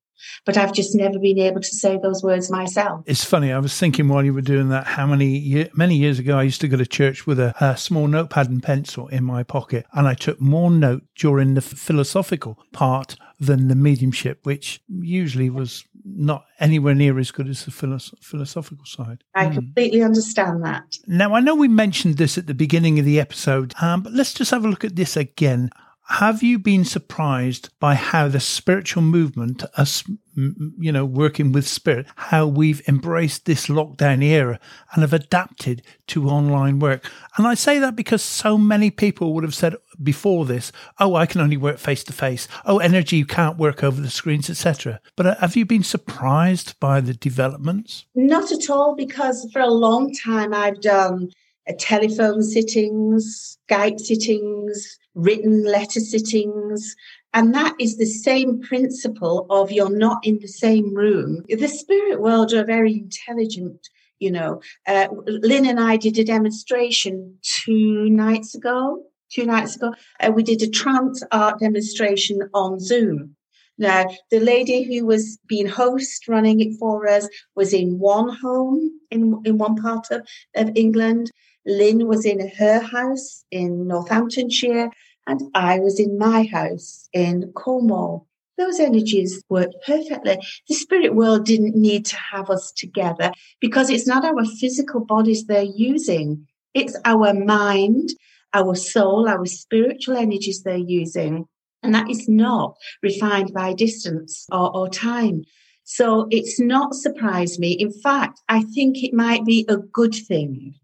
but 0.46 0.58
I've 0.58 0.74
just 0.74 0.96
never 0.96 1.20
been 1.20 1.40
able 1.40 1.62
to 1.62 1.76
say 1.76 1.98
those 2.02 2.24
words 2.24 2.52
myself. 2.52 3.04
It's 3.06 3.24
funny. 3.24 3.52
I 3.52 3.60
was 3.60 3.78
thinking 3.78 4.08
while 4.08 4.24
you 4.24 4.34
were 4.34 4.42
doing 4.42 4.70
that, 4.70 4.88
how 4.88 5.06
many 5.06 5.70
many 5.76 5.96
years 5.96 6.20
ago 6.20 6.38
I 6.38 6.44
used 6.44 6.62
to 6.62 6.68
go 6.68 6.78
to 6.78 6.86
church 6.86 7.28
with 7.28 7.40
a, 7.40 7.54
a 7.64 7.78
small 7.78 8.08
notepad 8.08 8.50
and 8.50 8.62
pencil 8.62 9.08
in 9.08 9.24
my 9.24 9.44
pocket, 9.44 9.86
and 9.94 10.08
I 10.08 10.14
took 10.14 10.40
more 10.40 10.72
note 10.72 11.04
during 11.16 11.54
the 11.54 11.62
philosophical 11.62 12.58
part 12.72 13.16
than 13.40 13.68
the 13.68 13.76
mediumship, 13.76 14.46
which 14.46 14.82
usually 14.88 15.50
was 15.50 15.84
not 16.06 16.46
anywhere 16.60 16.96
near 16.96 17.18
as 17.20 17.32
good 17.32 17.48
as 17.48 17.66
the 17.66 17.72
philosophical 17.72 18.86
side. 18.86 19.24
I 19.36 19.46
mm. 19.46 19.54
completely 19.54 20.04
understand 20.04 20.64
that. 20.64 20.98
Now, 21.08 21.34
I 21.34 21.40
know 21.40 21.56
we 21.56 21.68
mentioned 21.68 22.18
this 22.18 22.38
at 22.38 22.48
the 22.48 22.54
beginning 22.54 23.00
of 23.00 23.06
the 23.06 23.20
episode, 23.20 23.74
um, 23.82 24.02
but 24.04 24.14
let's 24.14 24.34
just 24.34 24.52
have 24.52 24.66
a 24.66 24.68
look 24.68 24.86
at 24.86 24.96
this 24.96 25.18
again. 25.18 25.72
Have 26.16 26.44
you 26.44 26.60
been 26.60 26.84
surprised 26.84 27.70
by 27.80 27.96
how 27.96 28.28
the 28.28 28.42
spiritual 28.42 29.02
movement, 29.02 29.64
us, 29.78 30.04
you 30.36 30.92
know, 30.92 31.06
working 31.06 31.54
with 31.54 31.66
spirit, 31.66 32.06
how 32.18 32.48
we've 32.48 32.82
embraced 32.86 33.46
this 33.46 33.68
lockdown 33.68 34.22
era 34.22 34.60
and 34.92 35.04
have 35.04 35.14
adapted 35.14 35.84
to 36.08 36.28
online 36.28 36.80
work? 36.80 37.10
And 37.38 37.48
I 37.48 37.54
say 37.54 37.80
that 37.80 37.96
because 37.96 38.22
so 38.22 38.58
many 38.58 38.92
people 38.92 39.34
would 39.34 39.46
have 39.46 39.56
said 39.56 39.78
before 40.04 40.46
this, 40.46 40.74
"Oh, 41.00 41.16
I 41.16 41.26
can 41.26 41.40
only 41.40 41.58
work 41.58 41.78
face 41.78 42.04
to 42.04 42.14
face. 42.14 42.50
Oh, 42.66 42.80
energy 42.80 43.16
you 43.16 43.26
can't 43.26 43.58
work 43.58 43.82
over 43.82 44.02
the 44.02 44.10
screens, 44.10 44.50
etc." 44.50 45.00
But 45.16 45.26
uh, 45.26 45.36
have 45.40 45.56
you 45.56 45.66
been 45.66 45.84
surprised 45.84 46.78
by 46.82 47.00
the 47.00 47.14
developments? 47.14 48.06
Not 48.16 48.52
at 48.52 48.70
all, 48.70 48.96
because 48.98 49.50
for 49.54 49.62
a 49.62 49.72
long 49.72 50.14
time 50.14 50.54
I've 50.54 50.82
done 50.82 51.30
uh, 51.30 51.41
telephone 51.78 52.44
sittings, 52.44 53.58
Skype 53.70 54.00
sittings, 54.00 55.00
written 55.16 55.64
letter 55.64 56.00
sittings. 56.00 56.96
And 57.34 57.54
that 57.56 57.76
is 57.80 57.98
the 57.98 58.06
same 58.06 58.62
principle 58.62 59.46
of 59.50 59.72
you're 59.72 59.96
not 59.96 60.26
in 60.26 60.40
the 60.40 60.48
same 60.48 60.94
room. 60.94 61.44
The 61.48 61.68
spirit 61.68 62.22
world 62.22 62.54
are 62.54 62.66
very 62.66 62.94
intelligent, 62.94 63.88
you 64.20 64.32
know. 64.32 64.62
Uh, 64.88 65.08
Lynn 65.26 65.66
and 65.66 65.80
I 65.80 65.98
did 65.98 66.18
a 66.20 66.24
demonstration 66.24 67.38
two 67.42 68.10
nights 68.10 68.56
ago. 68.56 69.04
Two 69.32 69.46
nights 69.46 69.78
ago, 69.78 69.94
uh, 70.20 70.30
we 70.36 70.44
did 70.44 70.62
a 70.62 70.68
trance 70.68 71.24
art 71.32 71.60
demonstration 71.60 72.42
on 72.54 72.82
Zoom. 72.82 73.38
Now, 73.78 74.06
the 74.30 74.40
lady 74.40 74.84
who 74.84 75.06
was 75.06 75.40
being 75.48 75.68
host 75.68 76.28
running 76.28 76.60
it 76.60 76.78
for 76.78 77.08
us 77.08 77.30
was 77.56 77.74
in 77.74 77.98
one 77.98 78.30
home 78.30 78.92
in, 79.10 79.42
in 79.46 79.58
one 79.58 79.76
part 79.76 80.12
of, 80.12 80.28
of 80.56 80.72
England. 80.76 81.32
Lynn 81.66 82.08
was 82.08 82.26
in 82.26 82.52
her 82.58 82.80
house 82.80 83.44
in 83.52 83.88
Northamptonshire, 83.88 84.90
and 85.28 85.42
I 85.54 85.80
was 85.80 86.00
in 86.00 86.18
my 86.18 86.44
house 86.52 87.08
in 87.14 87.52
Cornwall. 87.54 88.28
Those 88.58 88.80
energies 88.80 89.44
worked 89.50 89.76
perfectly. 89.86 90.40
The 90.68 90.76
spirit 90.76 91.16
world 91.16 91.46
didn't 91.46 91.76
need 91.76 92.06
to 92.08 92.16
have 92.16 92.50
us 92.50 92.72
together 92.72 93.32
because 93.60 93.90
it's 93.90 94.08
not 94.08 94.26
our 94.26 94.46
physical 94.46 95.06
bodies 95.06 95.46
they're 95.46 95.62
using, 95.64 96.48
it's 96.74 96.98
our 97.06 97.34
mind, 97.34 98.10
our 98.54 98.76
soul, 98.76 99.28
our 99.28 99.46
spiritual 99.46 100.18
energies 100.18 100.64
they're 100.64 100.78
using. 100.78 101.46
And 101.84 101.96
that 101.96 102.10
is 102.10 102.30
not 102.30 102.76
refined 103.02 103.54
by 103.54 103.74
distance 103.74 104.46
or, 104.52 104.76
or 104.76 104.90
time. 104.90 105.44
So 105.84 106.28
it's 106.30 106.60
not 106.60 106.94
surprised 106.94 107.60
me. 107.60 107.72
In 107.72 107.92
fact, 107.92 108.40
I 108.48 108.64
think 108.64 109.04
it 109.04 109.14
might 109.14 109.46
be 109.46 109.66
a 109.68 109.78
good 109.78 110.14
thing 110.14 110.76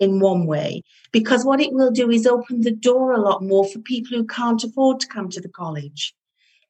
in 0.00 0.20
one 0.20 0.46
way, 0.46 0.82
because 1.12 1.44
what 1.44 1.60
it 1.60 1.72
will 1.72 1.90
do 1.90 2.10
is 2.10 2.26
open 2.26 2.62
the 2.62 2.72
door 2.72 3.12
a 3.12 3.20
lot 3.20 3.42
more 3.42 3.66
for 3.66 3.78
people 3.80 4.16
who 4.16 4.26
can't 4.26 4.64
afford 4.64 5.00
to 5.00 5.06
come 5.06 5.28
to 5.28 5.40
the 5.40 5.48
college. 5.48 6.14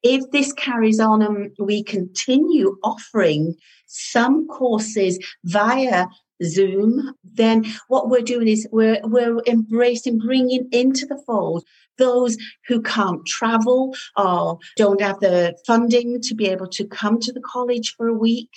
If 0.03 0.31
this 0.31 0.51
carries 0.53 0.99
on 0.99 1.21
and 1.21 1.51
we 1.57 1.81
continue 1.81 2.77
offering 2.83 3.55
some 3.87 4.47
courses 4.47 5.17
via 5.45 6.07
Zoom, 6.43 7.15
then 7.23 7.65
what 7.87 8.09
we're 8.09 8.21
doing 8.21 8.49
is 8.49 8.67
we're, 8.71 8.99
we're 9.03 9.39
embracing, 9.47 10.19
bringing 10.19 10.67
into 10.71 11.05
the 11.05 11.21
fold 11.25 11.63
those 11.97 12.37
who 12.67 12.81
can't 12.81 13.25
travel 13.25 13.95
or 14.17 14.57
don't 14.77 14.99
have 14.99 15.19
the 15.19 15.55
funding 15.65 16.19
to 16.21 16.35
be 16.35 16.47
able 16.47 16.67
to 16.67 16.85
come 16.85 17.19
to 17.19 17.31
the 17.31 17.41
college 17.41 17.93
for 17.95 18.07
a 18.07 18.13
week. 18.13 18.49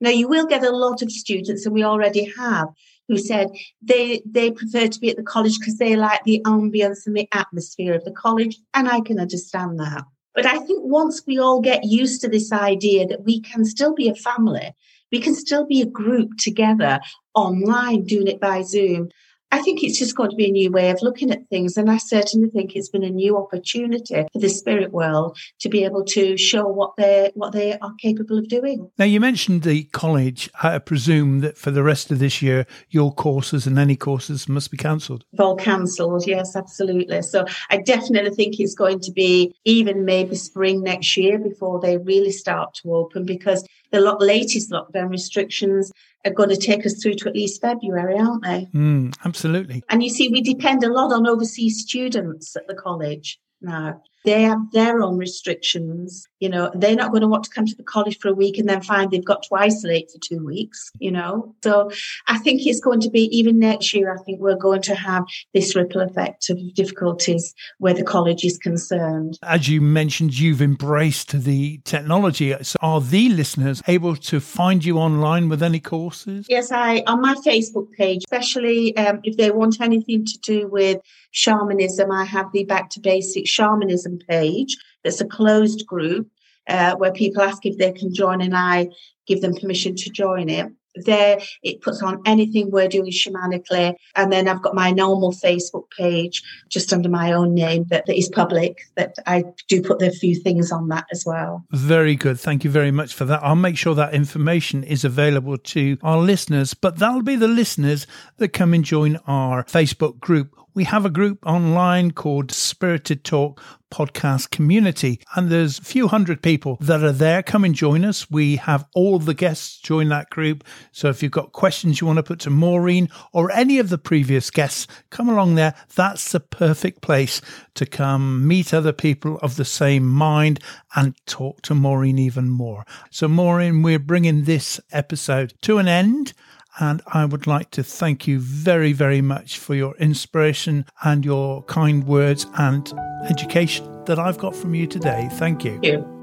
Now, 0.00 0.10
you 0.10 0.28
will 0.28 0.46
get 0.46 0.62
a 0.62 0.70
lot 0.70 1.00
of 1.00 1.10
students, 1.10 1.64
and 1.64 1.74
we 1.74 1.82
already 1.82 2.30
have, 2.36 2.68
who 3.08 3.18
said 3.18 3.48
they 3.82 4.22
they 4.26 4.50
prefer 4.50 4.88
to 4.88 5.00
be 5.00 5.10
at 5.10 5.16
the 5.16 5.22
college 5.22 5.58
because 5.58 5.78
they 5.78 5.96
like 5.96 6.22
the 6.24 6.42
ambience 6.44 7.06
and 7.06 7.16
the 7.16 7.28
atmosphere 7.32 7.94
of 7.94 8.04
the 8.04 8.12
college, 8.12 8.58
and 8.74 8.88
I 8.88 9.00
can 9.00 9.18
understand 9.18 9.78
that. 9.80 10.04
But 10.34 10.46
I 10.46 10.58
think 10.58 10.84
once 10.84 11.22
we 11.26 11.38
all 11.38 11.60
get 11.60 11.84
used 11.84 12.20
to 12.20 12.28
this 12.28 12.52
idea 12.52 13.06
that 13.06 13.24
we 13.24 13.40
can 13.40 13.64
still 13.64 13.94
be 13.94 14.08
a 14.08 14.14
family, 14.14 14.74
we 15.10 15.20
can 15.20 15.34
still 15.34 15.64
be 15.66 15.80
a 15.80 15.86
group 15.86 16.36
together 16.38 17.00
online, 17.34 18.04
doing 18.04 18.26
it 18.26 18.40
by 18.40 18.62
Zoom, 18.62 19.08
I 19.56 19.62
think 19.62 19.82
it's 19.82 19.98
just 19.98 20.14
going 20.14 20.28
to 20.28 20.36
be 20.36 20.48
a 20.48 20.52
new 20.52 20.70
way 20.70 20.90
of 20.90 21.00
looking 21.00 21.30
at 21.30 21.48
things. 21.48 21.78
And 21.78 21.90
I 21.90 21.96
certainly 21.96 22.50
think 22.50 22.76
it's 22.76 22.90
been 22.90 23.02
a 23.02 23.08
new 23.08 23.38
opportunity 23.38 24.26
for 24.30 24.38
the 24.38 24.50
spirit 24.50 24.92
world 24.92 25.38
to 25.60 25.70
be 25.70 25.82
able 25.82 26.04
to 26.04 26.36
show 26.36 26.66
what 26.66 26.94
they 26.98 27.30
what 27.34 27.52
they 27.52 27.78
are 27.78 27.94
capable 27.98 28.38
of 28.38 28.48
doing. 28.48 28.90
Now 28.98 29.06
you 29.06 29.18
mentioned 29.18 29.62
the 29.62 29.84
college. 29.84 30.50
I 30.62 30.78
presume 30.78 31.40
that 31.40 31.56
for 31.56 31.70
the 31.70 31.82
rest 31.82 32.10
of 32.10 32.18
this 32.18 32.42
year 32.42 32.66
your 32.90 33.14
courses 33.14 33.66
and 33.66 33.78
any 33.78 33.96
courses 33.96 34.46
must 34.46 34.70
be 34.70 34.76
cancelled. 34.76 35.24
All 35.38 35.56
cancelled, 35.56 36.26
yes, 36.26 36.54
absolutely. 36.54 37.22
So 37.22 37.46
I 37.70 37.78
definitely 37.78 38.34
think 38.34 38.60
it's 38.60 38.74
going 38.74 39.00
to 39.00 39.10
be 39.10 39.54
even 39.64 40.04
maybe 40.04 40.36
spring 40.36 40.82
next 40.82 41.16
year 41.16 41.38
before 41.38 41.80
they 41.80 41.96
really 41.96 42.32
start 42.32 42.74
to 42.82 42.94
open 42.94 43.24
because 43.24 43.66
the 43.90 44.00
latest 44.00 44.70
lockdown 44.70 45.08
restrictions 45.08 45.92
are 46.26 46.32
going 46.32 46.48
to 46.48 46.56
take 46.56 46.84
us 46.84 47.00
through 47.00 47.14
to 47.14 47.28
at 47.28 47.34
least 47.34 47.60
February, 47.60 48.18
aren't 48.18 48.42
they? 48.42 48.68
Mm, 48.74 49.14
absolutely. 49.24 49.82
And 49.88 50.02
you 50.02 50.10
see, 50.10 50.28
we 50.28 50.40
depend 50.40 50.84
a 50.84 50.92
lot 50.92 51.12
on 51.12 51.26
overseas 51.26 51.80
students 51.80 52.56
at 52.56 52.66
the 52.66 52.74
college 52.74 53.38
now. 53.60 54.02
They 54.26 54.42
have 54.42 54.58
their 54.72 55.00
own 55.00 55.16
restrictions. 55.16 56.26
You 56.40 56.48
know, 56.48 56.70
they're 56.74 56.96
not 56.96 57.12
going 57.12 57.22
to 57.22 57.28
want 57.28 57.44
to 57.44 57.50
come 57.50 57.64
to 57.64 57.76
the 57.76 57.82
college 57.84 58.18
for 58.18 58.28
a 58.28 58.34
week 58.34 58.58
and 58.58 58.68
then 58.68 58.82
find 58.82 59.10
they've 59.10 59.24
got 59.24 59.44
to 59.44 59.54
isolate 59.54 60.10
for 60.10 60.18
two 60.18 60.44
weeks, 60.44 60.90
you 60.98 61.12
know. 61.12 61.54
So 61.62 61.90
I 62.26 62.38
think 62.38 62.66
it's 62.66 62.80
going 62.80 63.00
to 63.00 63.10
be, 63.10 63.22
even 63.36 63.58
next 63.58 63.94
year, 63.94 64.12
I 64.12 64.22
think 64.24 64.40
we're 64.40 64.56
going 64.56 64.82
to 64.82 64.94
have 64.96 65.24
this 65.54 65.76
ripple 65.76 66.00
effect 66.00 66.50
of 66.50 66.58
difficulties 66.74 67.54
where 67.78 67.94
the 67.94 68.02
college 68.02 68.44
is 68.44 68.58
concerned. 68.58 69.38
As 69.42 69.68
you 69.68 69.80
mentioned, 69.80 70.38
you've 70.38 70.60
embraced 70.60 71.44
the 71.44 71.80
technology. 71.84 72.54
So 72.62 72.76
are 72.82 73.00
the 73.00 73.28
listeners 73.28 73.80
able 73.86 74.16
to 74.16 74.40
find 74.40 74.84
you 74.84 74.98
online 74.98 75.48
with 75.48 75.62
any 75.62 75.78
courses? 75.78 76.46
Yes, 76.48 76.72
I, 76.72 77.04
on 77.06 77.20
my 77.20 77.34
Facebook 77.34 77.92
page, 77.92 78.24
especially 78.24 78.96
um, 78.96 79.20
if 79.22 79.36
they 79.36 79.52
want 79.52 79.80
anything 79.80 80.24
to 80.24 80.38
do 80.38 80.68
with 80.68 80.98
shamanism, 81.30 82.10
I 82.10 82.24
have 82.24 82.46
the 82.52 82.64
Back 82.64 82.90
to 82.90 83.00
Basic 83.00 83.46
Shamanism 83.46 84.15
page. 84.18 84.76
That's 85.04 85.20
a 85.20 85.26
closed 85.26 85.86
group 85.86 86.28
uh, 86.68 86.96
where 86.96 87.12
people 87.12 87.42
ask 87.42 87.64
if 87.64 87.78
they 87.78 87.92
can 87.92 88.12
join, 88.14 88.40
and 88.40 88.56
I 88.56 88.88
give 89.26 89.40
them 89.40 89.54
permission 89.54 89.94
to 89.96 90.10
join 90.10 90.48
it. 90.48 90.66
There, 91.04 91.38
it 91.62 91.82
puts 91.82 92.02
on 92.02 92.22
anything 92.24 92.70
we're 92.70 92.88
doing 92.88 93.12
shamanically, 93.12 93.94
and 94.14 94.32
then 94.32 94.48
I've 94.48 94.62
got 94.62 94.74
my 94.74 94.92
normal 94.92 95.30
Facebook 95.30 95.84
page 95.96 96.42
just 96.70 96.90
under 96.90 97.10
my 97.10 97.32
own 97.32 97.54
name 97.54 97.84
that, 97.90 98.06
that 98.06 98.16
is 98.16 98.30
public. 98.30 98.78
That 98.96 99.14
I 99.26 99.44
do 99.68 99.82
put 99.82 100.00
a 100.00 100.10
few 100.10 100.34
things 100.34 100.72
on 100.72 100.88
that 100.88 101.04
as 101.12 101.24
well. 101.26 101.66
Very 101.70 102.16
good. 102.16 102.40
Thank 102.40 102.64
you 102.64 102.70
very 102.70 102.90
much 102.90 103.12
for 103.12 103.26
that. 103.26 103.42
I'll 103.42 103.54
make 103.56 103.76
sure 103.76 103.94
that 103.94 104.14
information 104.14 104.84
is 104.84 105.04
available 105.04 105.58
to 105.58 105.98
our 106.02 106.16
listeners, 106.16 106.72
but 106.72 106.98
that'll 106.98 107.22
be 107.22 107.36
the 107.36 107.46
listeners 107.46 108.06
that 108.38 108.54
come 108.54 108.72
and 108.72 108.82
join 108.82 109.16
our 109.26 109.64
Facebook 109.64 110.18
group 110.18 110.56
we 110.76 110.84
have 110.84 111.06
a 111.06 111.10
group 111.10 111.38
online 111.46 112.10
called 112.10 112.52
Spirited 112.52 113.24
Talk 113.24 113.62
Podcast 113.90 114.50
Community, 114.50 115.22
and 115.34 115.48
there's 115.48 115.78
a 115.78 115.82
few 115.82 116.06
hundred 116.06 116.42
people 116.42 116.76
that 116.82 117.02
are 117.02 117.12
there. 117.12 117.42
Come 117.42 117.64
and 117.64 117.74
join 117.74 118.04
us. 118.04 118.30
We 118.30 118.56
have 118.56 118.84
all 118.94 119.18
the 119.18 119.32
guests 119.32 119.78
join 119.80 120.10
that 120.10 120.28
group. 120.28 120.64
So 120.92 121.08
if 121.08 121.22
you've 121.22 121.32
got 121.32 121.52
questions 121.52 122.02
you 122.02 122.06
want 122.06 122.18
to 122.18 122.22
put 122.22 122.40
to 122.40 122.50
Maureen 122.50 123.08
or 123.32 123.50
any 123.52 123.78
of 123.78 123.88
the 123.88 123.96
previous 123.96 124.50
guests, 124.50 124.86
come 125.08 125.30
along 125.30 125.54
there. 125.54 125.74
That's 125.94 126.30
the 126.32 126.40
perfect 126.40 127.00
place 127.00 127.40
to 127.76 127.86
come 127.86 128.46
meet 128.46 128.74
other 128.74 128.92
people 128.92 129.38
of 129.38 129.56
the 129.56 129.64
same 129.64 130.06
mind 130.06 130.60
and 130.94 131.14
talk 131.24 131.62
to 131.62 131.74
Maureen 131.74 132.18
even 132.18 132.50
more. 132.50 132.84
So, 133.10 133.28
Maureen, 133.28 133.82
we're 133.82 133.98
bringing 133.98 134.44
this 134.44 134.78
episode 134.92 135.54
to 135.62 135.78
an 135.78 135.88
end. 135.88 136.34
And 136.78 137.02
I 137.06 137.24
would 137.24 137.46
like 137.46 137.70
to 137.72 137.82
thank 137.82 138.26
you 138.26 138.38
very, 138.38 138.92
very 138.92 139.20
much 139.20 139.58
for 139.58 139.74
your 139.74 139.96
inspiration 139.96 140.84
and 141.04 141.24
your 141.24 141.62
kind 141.64 142.04
words 142.04 142.46
and 142.58 142.92
education 143.28 144.04
that 144.04 144.18
I've 144.18 144.38
got 144.38 144.54
from 144.54 144.74
you 144.74 144.86
today. 144.86 145.28
Thank 145.32 145.64
you. 145.64 145.72
Thank 145.72 145.84
you. 145.84 146.15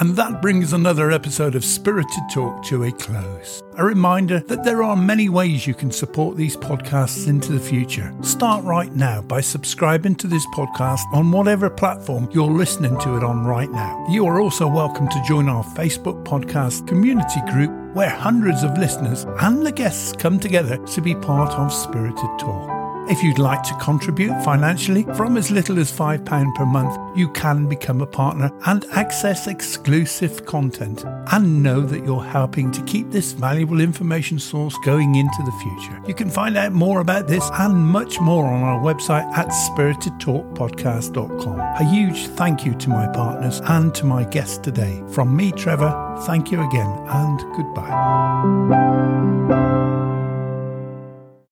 And 0.00 0.16
that 0.16 0.40
brings 0.40 0.72
another 0.72 1.10
episode 1.10 1.54
of 1.54 1.64
Spirited 1.64 2.22
Talk 2.32 2.64
to 2.64 2.84
a 2.84 2.92
close. 2.92 3.62
A 3.76 3.84
reminder 3.84 4.40
that 4.40 4.64
there 4.64 4.82
are 4.82 4.96
many 4.96 5.28
ways 5.28 5.66
you 5.66 5.74
can 5.74 5.90
support 5.90 6.36
these 6.36 6.56
podcasts 6.56 7.28
into 7.28 7.52
the 7.52 7.60
future. 7.60 8.14
Start 8.22 8.64
right 8.64 8.94
now 8.94 9.20
by 9.20 9.42
subscribing 9.42 10.14
to 10.16 10.26
this 10.26 10.46
podcast 10.46 11.02
on 11.12 11.30
whatever 11.30 11.68
platform 11.68 12.28
you're 12.32 12.50
listening 12.50 12.98
to 13.00 13.16
it 13.16 13.22
on 13.22 13.44
right 13.44 13.70
now. 13.70 14.06
You 14.08 14.26
are 14.26 14.40
also 14.40 14.66
welcome 14.66 15.08
to 15.08 15.24
join 15.28 15.48
our 15.48 15.64
Facebook 15.64 16.24
podcast 16.24 16.88
community 16.88 17.40
group 17.50 17.70
where 17.94 18.10
hundreds 18.10 18.62
of 18.62 18.78
listeners 18.78 19.26
and 19.40 19.64
the 19.64 19.72
guests 19.72 20.14
come 20.18 20.40
together 20.40 20.78
to 20.78 21.00
be 21.02 21.14
part 21.14 21.52
of 21.52 21.70
Spirited 21.72 22.38
Talk. 22.38 22.81
If 23.12 23.22
you'd 23.22 23.38
like 23.38 23.62
to 23.64 23.74
contribute 23.74 24.32
financially 24.42 25.04
from 25.14 25.36
as 25.36 25.50
little 25.50 25.78
as 25.78 25.92
£5 25.92 26.54
per 26.54 26.64
month, 26.64 26.96
you 27.14 27.28
can 27.28 27.68
become 27.68 28.00
a 28.00 28.06
partner 28.06 28.50
and 28.64 28.86
access 28.92 29.48
exclusive 29.48 30.46
content 30.46 31.04
and 31.30 31.62
know 31.62 31.82
that 31.82 32.06
you're 32.06 32.24
helping 32.24 32.72
to 32.72 32.80
keep 32.84 33.10
this 33.10 33.32
valuable 33.32 33.82
information 33.82 34.38
source 34.38 34.74
going 34.82 35.16
into 35.16 35.42
the 35.44 35.52
future. 35.62 36.00
You 36.08 36.14
can 36.14 36.30
find 36.30 36.56
out 36.56 36.72
more 36.72 37.00
about 37.00 37.28
this 37.28 37.50
and 37.52 37.74
much 37.74 38.18
more 38.18 38.46
on 38.46 38.62
our 38.62 38.80
website 38.80 39.30
at 39.36 39.48
spiritedtalkpodcast.com. 39.48 41.60
A 41.60 41.84
huge 41.84 42.28
thank 42.28 42.64
you 42.64 42.74
to 42.76 42.88
my 42.88 43.06
partners 43.08 43.60
and 43.64 43.94
to 43.94 44.06
my 44.06 44.24
guest 44.24 44.62
today. 44.62 45.02
From 45.10 45.36
me, 45.36 45.52
Trevor, 45.52 46.16
thank 46.24 46.50
you 46.50 46.66
again 46.66 46.88
and 47.08 47.40
goodbye. 47.54 47.90